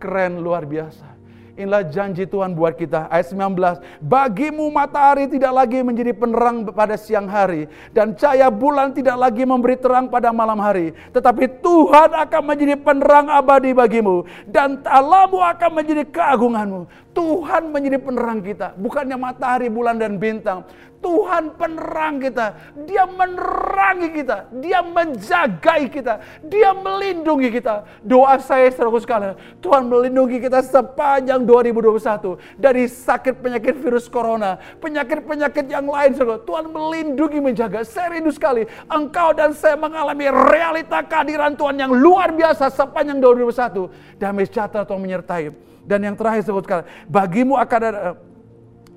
Keren 0.00 0.40
luar 0.40 0.64
biasa. 0.64 1.17
Inilah 1.58 1.82
janji 1.90 2.22
Tuhan 2.22 2.54
buat 2.54 2.78
kita. 2.78 3.10
Ayat 3.10 3.34
19. 3.34 3.82
Bagimu 3.98 4.70
matahari 4.70 5.26
tidak 5.26 5.50
lagi 5.50 5.82
menjadi 5.82 6.14
penerang 6.14 6.62
pada 6.70 6.94
siang 6.94 7.26
hari. 7.26 7.66
Dan 7.90 8.14
cahaya 8.14 8.46
bulan 8.46 8.94
tidak 8.94 9.18
lagi 9.18 9.42
memberi 9.42 9.74
terang 9.74 10.06
pada 10.06 10.30
malam 10.30 10.62
hari. 10.62 10.94
Tetapi 11.10 11.58
Tuhan 11.58 12.14
akan 12.14 12.42
menjadi 12.46 12.78
penerang 12.78 13.26
abadi 13.26 13.74
bagimu. 13.74 14.22
Dan 14.46 14.86
Allahmu 14.86 15.42
akan 15.42 15.70
menjadi 15.82 16.06
keagunganmu. 16.06 17.10
Tuhan 17.10 17.74
menjadi 17.74 17.98
penerang 17.98 18.38
kita. 18.38 18.78
Bukannya 18.78 19.18
matahari, 19.18 19.66
bulan, 19.66 19.98
dan 19.98 20.22
bintang. 20.22 20.62
Tuhan 20.98 21.54
penerang 21.54 22.18
kita. 22.18 22.54
Dia 22.86 23.06
menerangi 23.06 24.08
kita. 24.14 24.50
Dia 24.58 24.82
menjagai 24.82 25.90
kita. 25.90 26.22
Dia 26.46 26.74
melindungi 26.74 27.54
kita. 27.54 27.86
Doa 28.02 28.38
saya 28.42 28.70
saudara 28.74 28.98
sekalian. 29.02 29.34
Tuhan 29.62 29.86
melindungi 29.86 30.42
kita 30.42 30.62
sepanjang 30.62 31.46
2021. 31.48 32.60
Dari 32.60 32.84
sakit 32.84 33.40
penyakit 33.40 33.80
virus 33.80 34.04
corona. 34.12 34.60
Penyakit-penyakit 34.84 35.72
yang 35.72 35.88
lain 35.88 36.12
saudara. 36.12 36.44
Tuhan 36.44 36.68
melindungi 36.68 37.40
menjaga. 37.40 37.80
Saya 37.88 38.12
rindu 38.12 38.28
sekali. 38.28 38.68
Engkau 38.92 39.32
dan 39.32 39.56
saya 39.56 39.80
mengalami 39.80 40.28
realita 40.28 41.00
kehadiran 41.00 41.56
Tuhan 41.56 41.80
yang 41.80 41.96
luar 41.96 42.36
biasa 42.36 42.68
sepanjang 42.68 43.16
2021. 43.24 44.20
Damai 44.20 44.44
sejahtera 44.44 44.84
Tuhan 44.84 45.00
menyertai. 45.00 45.48
Dan 45.88 46.04
yang 46.04 46.12
terakhir 46.20 46.44
sebutkan, 46.44 46.84
bagimu 47.08 47.56
akan 47.56 47.80
ada 47.80 48.12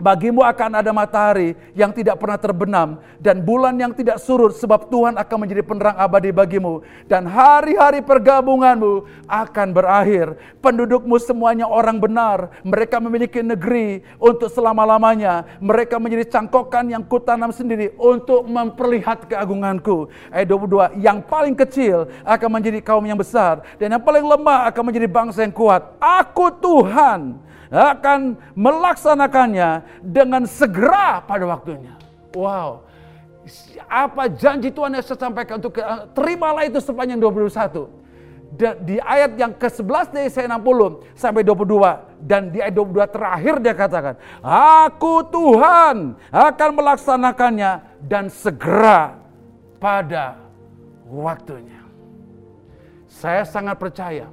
Bagimu 0.02 0.42
akan 0.42 0.82
ada 0.82 0.90
matahari 0.90 1.54
yang 1.78 1.94
tidak 1.94 2.18
pernah 2.18 2.42
terbenam 2.42 2.98
dan 3.22 3.38
bulan 3.38 3.78
yang 3.78 3.94
tidak 3.94 4.18
surut 4.18 4.58
sebab 4.58 4.90
Tuhan 4.90 5.14
akan 5.14 5.38
menjadi 5.38 5.62
penerang 5.62 5.94
abadi 5.94 6.34
bagimu 6.34 6.82
dan 7.06 7.30
hari-hari 7.30 8.02
pergabunganmu 8.02 9.06
akan 9.30 9.68
berakhir. 9.70 10.34
Pendudukmu 10.58 11.22
semuanya 11.22 11.70
orang 11.70 12.02
benar, 12.02 12.50
mereka 12.66 12.98
memiliki 12.98 13.46
negeri 13.46 14.02
untuk 14.18 14.50
selama-lamanya. 14.50 15.46
Mereka 15.62 16.02
menjadi 16.02 16.34
cangkokan 16.34 16.90
yang 16.90 17.06
kutanam 17.06 17.54
sendiri 17.54 17.94
untuk 18.02 18.42
memperlihat 18.50 19.30
keagunganku. 19.30 20.10
Ayat 20.34 20.50
22, 20.50 20.98
yang 20.98 21.22
paling 21.22 21.54
kecil 21.54 22.10
akan 22.26 22.50
menjadi 22.50 22.82
kaum 22.82 23.06
yang 23.06 23.22
besar 23.22 23.62
dan 23.78 23.94
yang 23.94 24.02
paling 24.02 24.26
lemah 24.26 24.66
akan 24.74 24.84
menjadi 24.90 25.06
bangsa 25.06 25.46
yang 25.46 25.54
kuat. 25.54 25.94
Aku 26.02 26.50
Tuhan 26.58 27.51
akan 27.72 28.36
melaksanakannya 28.54 30.04
dengan 30.04 30.44
segera 30.44 31.24
pada 31.24 31.48
waktunya. 31.48 31.96
Wow. 32.36 32.84
Apa 33.88 34.28
janji 34.28 34.70
Tuhan 34.70 34.94
yang 34.94 35.04
saya 35.04 35.18
sampaikan 35.18 35.58
untuk 35.58 35.80
terimalah 36.14 36.68
itu 36.68 36.78
sepanjang 36.84 37.18
21. 37.18 38.04
di 38.84 39.00
ayat 39.00 39.40
yang 39.40 39.56
ke-11 39.56 40.12
dari 40.12 40.28
Yesaya 40.28 40.60
60 40.60 41.16
sampai 41.16 41.40
22 41.40 42.20
dan 42.20 42.52
di 42.52 42.60
ayat 42.60 42.76
22 42.76 43.08
terakhir 43.08 43.56
dia 43.64 43.72
katakan, 43.72 44.20
"Aku 44.44 45.24
Tuhan 45.32 46.20
akan 46.30 46.70
melaksanakannya 46.76 47.72
dan 48.04 48.28
segera 48.28 49.16
pada 49.80 50.36
waktunya." 51.08 51.80
Saya 53.08 53.48
sangat 53.48 53.80
percaya 53.80 54.28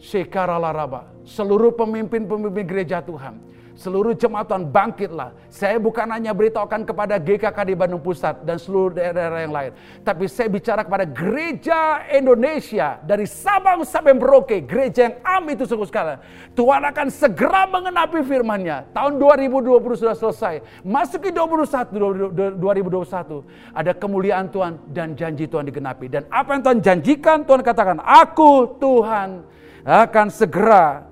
Shekara 0.00 0.56
Laraba, 0.56 1.12
seluruh 1.28 1.76
pemimpin-pemimpin 1.76 2.64
gereja 2.64 3.04
Tuhan 3.04 3.50
Seluruh 3.80 4.12
jemaat 4.12 4.44
Tuhan 4.44 4.68
bangkitlah. 4.68 5.32
Saya 5.48 5.80
bukan 5.80 6.04
hanya 6.12 6.36
beritahukan 6.36 6.84
kepada 6.84 7.16
GKK 7.16 7.58
di 7.64 7.72
Bandung 7.72 8.04
Pusat 8.04 8.44
dan 8.44 8.60
seluruh 8.60 8.92
daerah-daerah 8.92 9.40
yang 9.40 9.54
lain. 9.56 9.72
Tapi 10.04 10.28
saya 10.28 10.52
bicara 10.52 10.84
kepada 10.84 11.08
gereja 11.08 12.04
Indonesia 12.12 13.00
dari 13.00 13.24
Sabang 13.24 13.80
sampai 13.88 14.12
Merauke. 14.12 14.60
Gereja 14.68 15.08
yang 15.08 15.16
am 15.24 15.48
itu 15.48 15.64
sungguh 15.64 15.88
sekali. 15.88 16.20
Tuhan 16.52 16.82
akan 16.92 17.06
segera 17.08 17.64
mengenapi 17.72 18.20
firmannya. 18.20 18.92
Tahun 18.92 19.16
2020 19.16 19.80
sudah 19.96 20.12
selesai. 20.12 20.60
Masuk 20.84 21.24
ke 21.24 21.32
2021, 21.32 22.60
2021. 22.60 23.48
Ada 23.72 23.96
kemuliaan 23.96 24.52
Tuhan 24.52 24.76
dan 24.92 25.16
janji 25.16 25.48
Tuhan 25.48 25.64
digenapi. 25.64 26.12
Dan 26.12 26.28
apa 26.28 26.52
yang 26.52 26.62
Tuhan 26.68 26.78
janjikan 26.84 27.48
Tuhan 27.48 27.64
katakan. 27.64 27.96
Aku 28.04 28.76
Tuhan 28.76 29.59
akan 29.84 30.28
segera 30.28 31.10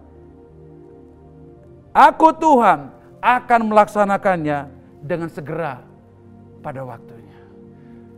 Aku 1.98 2.31
Tuhan 2.31 2.94
akan 3.18 3.61
melaksanakannya 3.66 4.70
dengan 5.02 5.26
segera 5.26 5.83
pada 6.62 6.87
waktunya. 6.87 7.38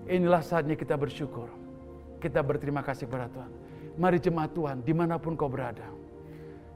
Inilah 0.04 0.44
saatnya 0.44 0.76
kita 0.76 1.00
bersyukur. 1.00 1.48
Kita 2.20 2.44
berterima 2.44 2.84
kasih 2.84 3.08
kepada 3.08 3.32
Tuhan. 3.32 3.50
Mari 3.96 4.20
jemaat 4.20 4.52
Tuhan, 4.52 4.84
di 4.84 4.92
mana 4.92 5.16
pun 5.16 5.32
kau 5.32 5.48
berada. 5.48 5.88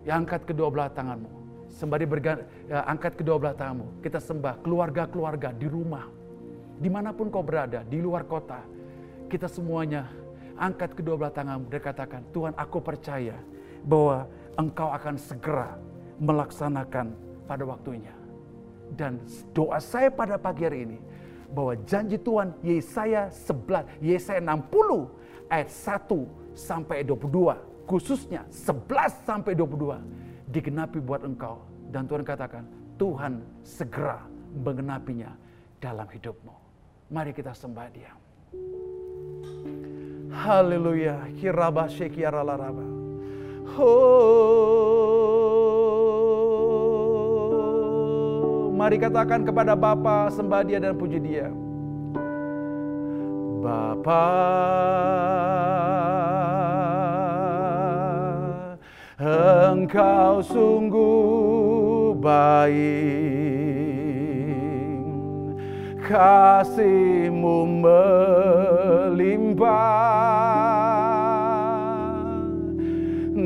Ya, 0.08 0.16
angkat 0.16 0.48
kedua 0.48 0.72
belah 0.72 0.88
tanganmu. 0.88 1.28
Sembari 1.68 2.08
bergan, 2.08 2.48
ya, 2.72 2.88
angkat 2.88 3.20
kedua 3.20 3.36
belah 3.36 3.52
tanganmu. 3.52 4.00
Kita 4.00 4.16
sembah 4.16 4.64
keluarga-keluarga 4.64 5.52
di 5.52 5.68
rumah. 5.68 6.08
Di 6.80 6.88
mana 6.88 7.12
pun 7.12 7.28
kau 7.28 7.44
berada, 7.44 7.84
di 7.84 8.00
luar 8.00 8.24
kota. 8.24 8.64
Kita 9.28 9.44
semuanya 9.44 10.08
angkat 10.56 10.96
kedua 10.96 11.20
belah 11.20 11.34
tanganmu 11.36 11.68
dan 11.68 11.80
katakan, 11.84 12.24
Tuhan 12.32 12.56
aku 12.56 12.80
percaya 12.80 13.36
bahwa 13.84 14.26
engkau 14.56 14.88
akan 14.90 15.14
segera 15.20 15.76
melaksanakan 16.18 17.12
pada 17.44 17.64
waktunya. 17.68 18.12
Dan 18.94 19.20
doa 19.56 19.80
saya 19.80 20.12
pada 20.12 20.36
pagi 20.36 20.64
hari 20.64 20.86
ini 20.86 20.98
bahwa 21.50 21.76
janji 21.86 22.18
Tuhan 22.20 22.52
Yesaya 22.60 23.30
11, 23.30 24.02
Yesaya 24.02 24.40
60 24.42 25.08
ayat 25.48 25.68
1 25.70 26.56
sampai 26.56 27.02
22, 27.06 27.56
khususnya 27.86 28.46
11 28.50 29.26
sampai 29.26 29.52
22 29.56 30.00
digenapi 30.50 30.98
buat 31.02 31.26
engkau 31.26 31.62
dan 31.90 32.06
Tuhan 32.10 32.22
katakan 32.26 32.64
Tuhan 32.98 33.42
segera 33.62 34.22
mengenapinya 34.54 35.34
dalam 35.82 36.06
hidupmu. 36.06 36.54
Mari 37.10 37.30
kita 37.34 37.54
sembah 37.54 37.86
Dia. 37.90 38.12
Haleluya. 40.34 41.30
Kiraba 41.38 41.86
syekiara 41.86 42.42
laraba. 42.42 43.03
Oh. 43.64 45.14
Mari 48.76 49.00
katakan 49.00 49.48
kepada 49.48 49.72
Bapa 49.72 50.28
sembah 50.28 50.60
dia 50.60 50.76
dan 50.76 50.92
puji 50.92 51.16
dia. 51.16 51.48
Bapa 53.64 54.28
Engkau 59.24 60.44
sungguh 60.44 62.12
baik 62.20 63.24
Kasihmu 66.04 67.64
melimpah 67.80 69.64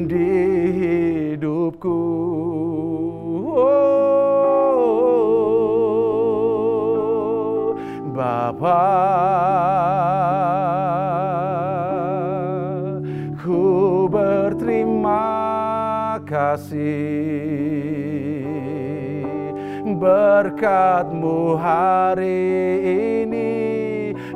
Di 0.09 0.33
hidupku. 1.37 2.01
Bapa 8.17 8.89
Ku 13.37 14.09
berterima 14.09 15.29
kasih 16.25 16.89
Berkatmu 19.85 21.61
hari 21.61 22.49
ini 23.29 23.53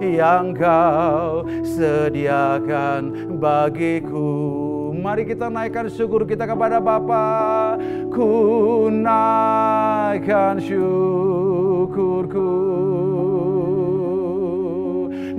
yang 0.05 0.53
kau 0.53 1.49
sediakan 1.65 3.41
bagiku 3.41 4.62
Mari 5.03 5.27
kita 5.27 5.51
naikkan 5.51 5.91
syukur 5.91 6.23
kita 6.23 6.47
kepada 6.47 6.79
Bapa. 6.79 7.75
Ku 8.07 8.87
naikkan 8.87 10.63
syukurku 10.63 12.55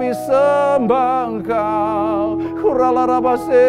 Kami 0.07 0.23
sembah 0.23 1.27
Engkau. 1.27 2.39
Huralarabase. 2.63 3.67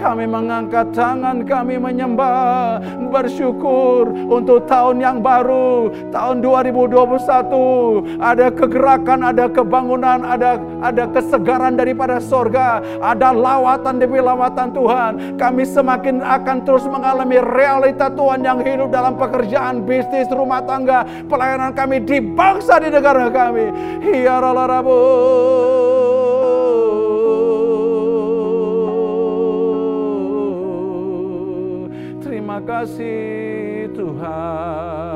Kami 0.00 0.24
mengangkat 0.24 0.96
tangan, 0.96 1.44
kami 1.44 1.76
menyembah, 1.76 2.80
bersyukur 3.12 4.08
untuk 4.08 4.64
tahun 4.64 4.96
yang 4.96 5.20
baru, 5.20 5.92
tahun 6.08 6.40
2021. 6.40 8.16
Ada 8.16 8.48
kegerakan, 8.48 9.28
ada 9.28 9.44
kebangunan, 9.52 10.24
ada 10.24 10.56
ada 10.80 11.04
kesegaran 11.04 11.76
daripada 11.76 12.16
sorga, 12.16 12.80
ada 13.04 13.28
lawatan 13.36 14.00
demi 14.00 14.24
lawatan 14.24 14.72
Tuhan. 14.72 15.36
Kami 15.36 15.68
semakin 15.68 16.24
akan 16.24 16.64
terus 16.64 16.88
mengalami 16.88 17.36
realita 17.36 18.08
Tuhan 18.08 18.40
yang 18.40 18.64
hidup 18.64 18.88
dalam 18.88 19.20
pekerjaan, 19.20 19.84
bisnis, 19.84 20.32
rumah 20.32 20.64
tangga, 20.64 21.04
pelayanan 21.28 21.76
kami 21.76 22.00
di 22.00 22.24
bangsa 22.24 22.80
di 22.80 22.88
negara 22.88 23.28
kami. 23.28 23.68
Hiaralarabu. 24.00 24.96
Terima 25.90 25.99
kasih 32.70 33.90
Tuhan. 33.98 35.09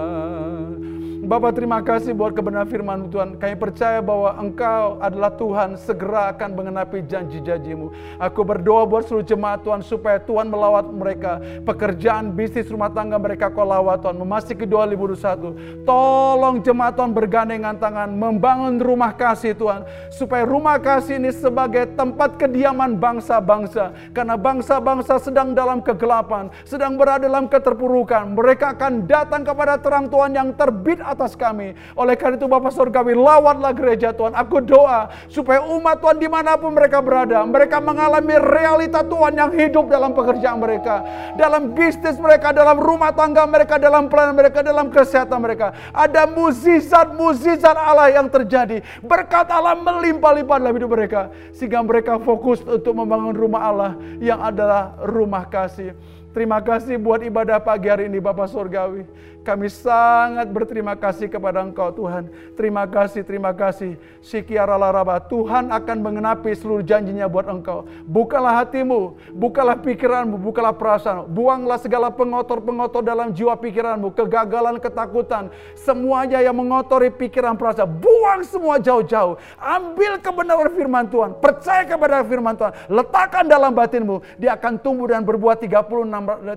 Bapak 1.24 1.56
terima 1.56 1.80
kasih 1.80 2.12
buat 2.12 2.36
kebenaran 2.36 2.68
firman 2.68 3.08
Tuhan. 3.08 3.40
Kami 3.40 3.56
percaya 3.56 4.04
bahwa 4.04 4.36
Engkau 4.36 5.00
adalah 5.00 5.32
Tuhan 5.32 5.80
segera 5.80 6.28
akan 6.36 6.52
mengenapi 6.52 7.00
janji-janjimu. 7.00 8.20
Aku 8.20 8.44
berdoa 8.44 8.84
buat 8.84 9.08
seluruh 9.08 9.24
jemaat 9.24 9.64
Tuhan 9.64 9.80
supaya 9.80 10.20
Tuhan 10.20 10.52
melawat 10.52 10.84
mereka. 10.92 11.40
Pekerjaan, 11.64 12.28
bisnis, 12.28 12.68
rumah 12.68 12.92
tangga 12.92 13.16
mereka 13.16 13.48
kau 13.48 13.64
lawat 13.64 14.04
Tuhan. 14.04 14.20
Memasuki 14.20 14.68
2021. 14.68 15.88
Tolong 15.88 16.60
jemaat 16.60 16.92
Tuhan 16.92 17.16
bergandengan 17.16 17.80
tangan. 17.80 18.12
Membangun 18.12 18.76
rumah 18.76 19.16
kasih 19.16 19.56
Tuhan. 19.56 19.88
Supaya 20.12 20.44
rumah 20.44 20.76
kasih 20.76 21.16
ini 21.16 21.32
sebagai 21.32 21.88
tempat 21.96 22.36
kediaman 22.36 23.00
bangsa-bangsa. 23.00 23.96
Karena 24.12 24.36
bangsa-bangsa 24.36 25.16
sedang 25.24 25.56
dalam 25.56 25.80
kegelapan. 25.80 26.52
Sedang 26.68 27.00
berada 27.00 27.24
dalam 27.24 27.48
keterpurukan. 27.48 28.36
Mereka 28.36 28.76
akan 28.76 29.08
datang 29.08 29.40
kepada 29.40 29.80
terang 29.80 30.12
Tuhan 30.12 30.36
yang 30.36 30.52
terbit 30.52 31.00
atas 31.14 31.38
kami. 31.38 31.72
Oleh 31.94 32.18
karena 32.18 32.36
itu 32.36 32.50
Bapak 32.50 32.74
Surgawi, 32.74 33.14
lawatlah 33.14 33.72
gereja 33.72 34.10
Tuhan. 34.10 34.34
Aku 34.34 34.60
doa 34.60 35.08
supaya 35.30 35.62
umat 35.64 36.02
Tuhan 36.02 36.18
di 36.18 36.28
mana 36.28 36.58
pun 36.58 36.74
mereka 36.74 36.98
berada, 37.00 37.40
mereka 37.46 37.78
mengalami 37.78 38.34
realita 38.36 39.00
Tuhan 39.06 39.38
yang 39.38 39.50
hidup 39.54 39.88
dalam 39.88 40.12
pekerjaan 40.12 40.58
mereka. 40.58 41.06
Dalam 41.38 41.72
bisnis 41.72 42.18
mereka, 42.18 42.50
dalam 42.50 42.76
rumah 42.76 43.14
tangga 43.14 43.46
mereka, 43.46 43.78
dalam 43.78 44.10
pelayanan 44.10 44.36
mereka, 44.36 44.58
dalam 44.60 44.90
kesehatan 44.90 45.38
mereka. 45.38 45.72
Ada 45.94 46.26
muzizat-muzizat 46.28 47.78
Allah 47.78 48.10
yang 48.12 48.26
terjadi. 48.28 48.82
Berkat 49.00 49.48
Allah 49.48 49.78
melimpah-limpah 49.78 50.58
dalam 50.58 50.74
hidup 50.74 50.90
mereka. 50.90 51.30
Sehingga 51.54 51.80
mereka 51.80 52.18
fokus 52.18 52.60
untuk 52.66 52.92
membangun 52.92 53.32
rumah 53.32 53.62
Allah 53.70 53.92
yang 54.18 54.42
adalah 54.42 54.98
rumah 55.06 55.46
kasih. 55.46 55.94
Terima 56.34 56.58
kasih 56.58 56.98
buat 56.98 57.22
ibadah 57.22 57.62
pagi 57.62 57.86
hari 57.86 58.10
ini 58.10 58.18
Bapak 58.18 58.50
Surgawi. 58.50 59.06
Kami 59.44 59.68
sangat 59.68 60.48
berterima 60.48 60.96
kasih 60.96 61.28
kepada 61.28 61.60
Engkau 61.60 61.92
Tuhan. 61.92 62.32
Terima 62.56 62.88
kasih, 62.88 63.20
terima 63.20 63.52
kasih. 63.52 64.00
Sikiara 64.24 64.80
laraba, 64.80 65.20
Tuhan 65.20 65.68
akan 65.68 65.98
mengenapi 66.00 66.48
seluruh 66.56 66.80
janjinya 66.80 67.28
buat 67.28 67.44
Engkau. 67.44 67.84
Bukalah 68.08 68.64
hatimu, 68.64 69.20
bukalah 69.36 69.76
pikiranmu, 69.76 70.40
bukalah 70.40 70.72
perasaan. 70.72 71.28
Buanglah 71.28 71.76
segala 71.76 72.08
pengotor-pengotor 72.08 73.04
dalam 73.04 73.36
jiwa 73.36 73.52
pikiranmu. 73.52 74.16
Kegagalan, 74.16 74.80
ketakutan. 74.80 75.52
Semuanya 75.76 76.40
yang 76.40 76.56
mengotori 76.56 77.12
pikiran 77.12 77.52
perasaan. 77.60 78.00
Buang 78.00 78.48
semua 78.48 78.80
jauh-jauh. 78.80 79.36
Ambil 79.60 80.24
kebenaran 80.24 80.72
firman 80.72 81.04
Tuhan. 81.12 81.36
Percaya 81.36 81.84
kepada 81.84 82.24
firman 82.24 82.56
Tuhan. 82.56 82.72
Letakkan 82.88 83.44
dalam 83.44 83.76
batinmu. 83.76 84.24
Dia 84.40 84.56
akan 84.56 84.80
tumbuh 84.80 85.12
dan 85.12 85.20
berbuat 85.20 85.60
30, 85.60 86.56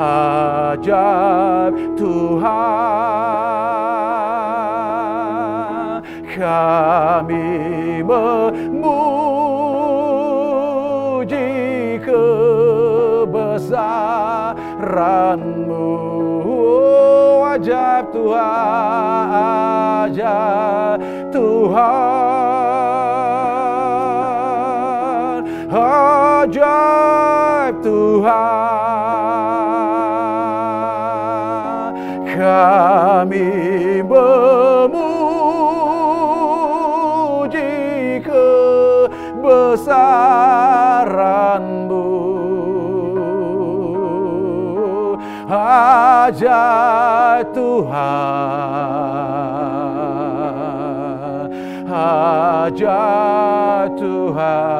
Ajaib 0.00 1.74
Tuhan. 1.94 2.50
Kami 6.30 7.50
memuji 8.02 8.49
kebesaranmu 15.00 15.88
ajaib 17.52 18.06
Tuhan 18.12 19.32
ajaib 20.04 21.00
Tuhan. 21.32 22.20
Ajaib 25.70 27.74
Tuhan 27.82 28.30
kami 32.26 33.50
memuji 34.02 34.98
kebesaranmu 38.26 40.09
ajaib 46.30 47.50
Tuhan. 47.54 48.10
Ajaib 51.90 53.98
Tuhan. 53.98 54.70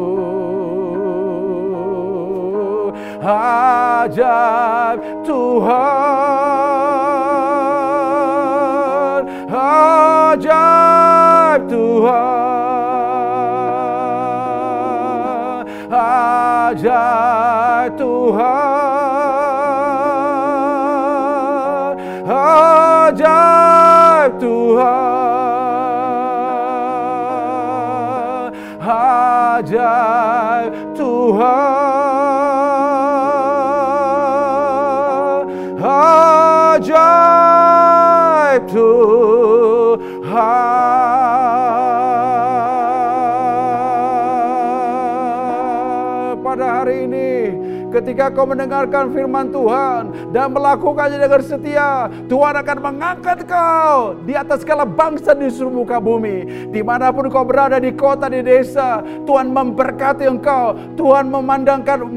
Tuhan 5.26 6.19
ajaib 10.40 11.68
Tuhan 11.68 12.30
ajaib 16.00 17.92
Tuhan 17.98 18.80
ajaib 22.80 24.32
Tuhan 24.40 24.90
ajaib 29.60 30.72
Tuhan 30.96 31.50
ajaib 36.40 37.22
Tuhan 38.72 39.39
ketika 48.00 48.32
kau 48.32 48.48
mendengarkan 48.48 49.12
firman 49.12 49.52
Tuhan 49.52 50.32
dan 50.32 50.56
melakukannya 50.56 51.20
dengan 51.20 51.42
setia, 51.44 52.08
Tuhan 52.32 52.56
akan 52.56 52.78
mengangkat 52.80 53.44
kau 53.44 54.16
di 54.24 54.32
atas 54.32 54.64
segala 54.64 54.88
bangsa 54.88 55.36
di 55.36 55.52
seluruh 55.52 55.84
muka 55.84 56.00
bumi. 56.00 56.68
Di 56.72 56.80
mana 56.80 57.12
pun 57.12 57.28
kau 57.28 57.44
berada 57.44 57.76
di 57.76 57.92
kota, 57.92 58.32
di 58.32 58.40
desa, 58.40 59.04
Tuhan 59.28 59.52
memberkati 59.52 60.24
engkau. 60.24 60.96
Tuhan 60.96 61.28
memandangkan, 61.28 62.08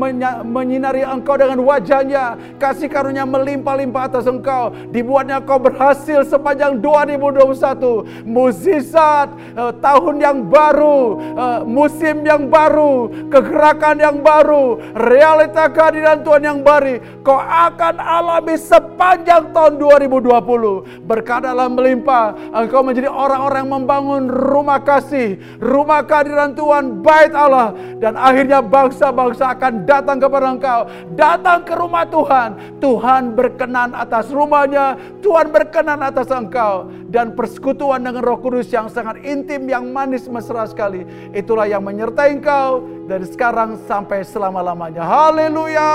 menyinari 0.48 1.04
engkau 1.04 1.36
dengan 1.36 1.60
wajahnya. 1.60 2.40
Kasih 2.56 2.88
karunia 2.88 3.28
melimpah-limpah 3.28 4.08
atas 4.08 4.24
engkau. 4.24 4.72
Dibuatnya 4.96 5.44
kau 5.44 5.60
berhasil 5.60 6.24
sepanjang 6.24 6.80
2021. 6.80 8.24
Mukjizat 8.24 9.36
eh, 9.36 9.74
tahun 9.84 10.16
yang 10.24 10.38
baru, 10.48 11.20
eh, 11.20 11.60
musim 11.68 12.24
yang 12.24 12.48
baru, 12.48 13.12
kegerakan 13.28 14.00
yang 14.00 14.24
baru, 14.24 14.80
realita 14.96 15.73
kehadiran 15.74 16.22
Tuhan 16.22 16.44
yang 16.46 16.60
baru, 16.62 17.02
kau 17.26 17.42
akan 17.42 17.98
alami 17.98 18.56
sepanjang 18.56 19.50
tahun 19.52 19.82
2020. 19.82 21.04
Berkat 21.10 21.44
Allah 21.50 21.68
melimpah, 21.68 22.54
engkau 22.54 22.86
menjadi 22.86 23.10
orang-orang 23.10 23.66
yang 23.66 23.74
membangun 23.82 24.24
rumah 24.30 24.80
kasih, 24.80 25.42
rumah 25.58 26.06
kehadiran 26.06 26.54
Tuhan, 26.54 27.02
bait 27.02 27.34
Allah. 27.34 27.74
Dan 27.98 28.14
akhirnya 28.14 28.62
bangsa-bangsa 28.62 29.58
akan 29.58 29.84
datang 29.90 30.22
kepada 30.22 30.48
engkau, 30.54 30.80
datang 31.18 31.66
ke 31.66 31.74
rumah 31.74 32.06
Tuhan. 32.06 32.50
Tuhan 32.78 33.34
berkenan 33.34 33.98
atas 33.98 34.30
rumahnya, 34.30 34.96
Tuhan 35.26 35.50
berkenan 35.50 36.00
atas 36.06 36.30
engkau. 36.30 36.88
Dan 37.14 37.38
persekutuan 37.38 38.02
dengan 38.02 38.26
roh 38.26 38.42
kudus 38.42 38.70
yang 38.74 38.90
sangat 38.90 39.22
intim, 39.22 39.70
yang 39.70 39.90
manis, 39.94 40.26
mesra 40.26 40.66
sekali. 40.66 41.06
Itulah 41.34 41.70
yang 41.70 41.86
menyertai 41.86 42.42
engkau 42.42 42.82
dari 43.04 43.28
sekarang 43.28 43.76
sampai 43.84 44.24
selama-lamanya. 44.24 45.04
Haleluya, 45.04 45.92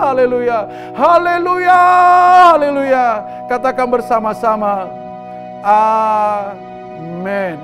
haleluya, 0.00 0.58
haleluya, 0.96 1.80
haleluya. 2.54 3.06
Katakan 3.48 3.88
bersama-sama. 3.88 4.88
Amin. 5.64 7.60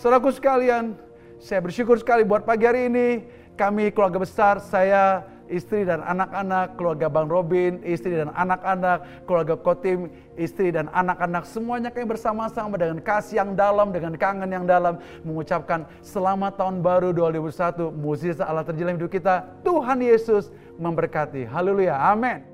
Saudaraku 0.00 0.32
sekalian, 0.34 0.96
saya 1.38 1.60
bersyukur 1.62 2.00
sekali 2.00 2.26
buat 2.26 2.42
pagi 2.42 2.64
hari 2.66 2.88
ini. 2.90 3.08
Kami 3.54 3.92
keluarga 3.92 4.16
besar, 4.24 4.56
saya, 4.64 5.20
istri 5.50 5.84
dan 5.84 6.00
anak-anak, 6.00 6.78
keluarga 6.78 7.10
Bang 7.10 7.28
Robin, 7.28 7.82
istri 7.82 8.14
dan 8.14 8.30
anak-anak, 8.32 9.26
keluarga 9.26 9.58
Kotim, 9.58 10.08
istri 10.38 10.70
dan 10.72 10.88
anak-anak, 10.94 11.44
semuanya 11.44 11.90
kami 11.92 12.08
bersama-sama 12.08 12.80
dengan 12.80 13.02
kasih 13.02 13.44
yang 13.44 13.52
dalam, 13.58 13.92
dengan 13.92 14.16
kangen 14.16 14.48
yang 14.48 14.64
dalam, 14.64 14.96
mengucapkan 15.26 15.84
selamat 16.00 16.56
tahun 16.56 16.80
baru 16.80 17.12
2021, 17.12 17.92
mukjizat 17.92 18.46
Allah 18.46 18.64
terjalan 18.64 18.96
hidup 18.96 19.10
kita, 19.12 19.44
Tuhan 19.66 20.00
Yesus 20.00 20.48
memberkati. 20.80 21.44
Haleluya, 21.44 21.98
amin. 21.98 22.49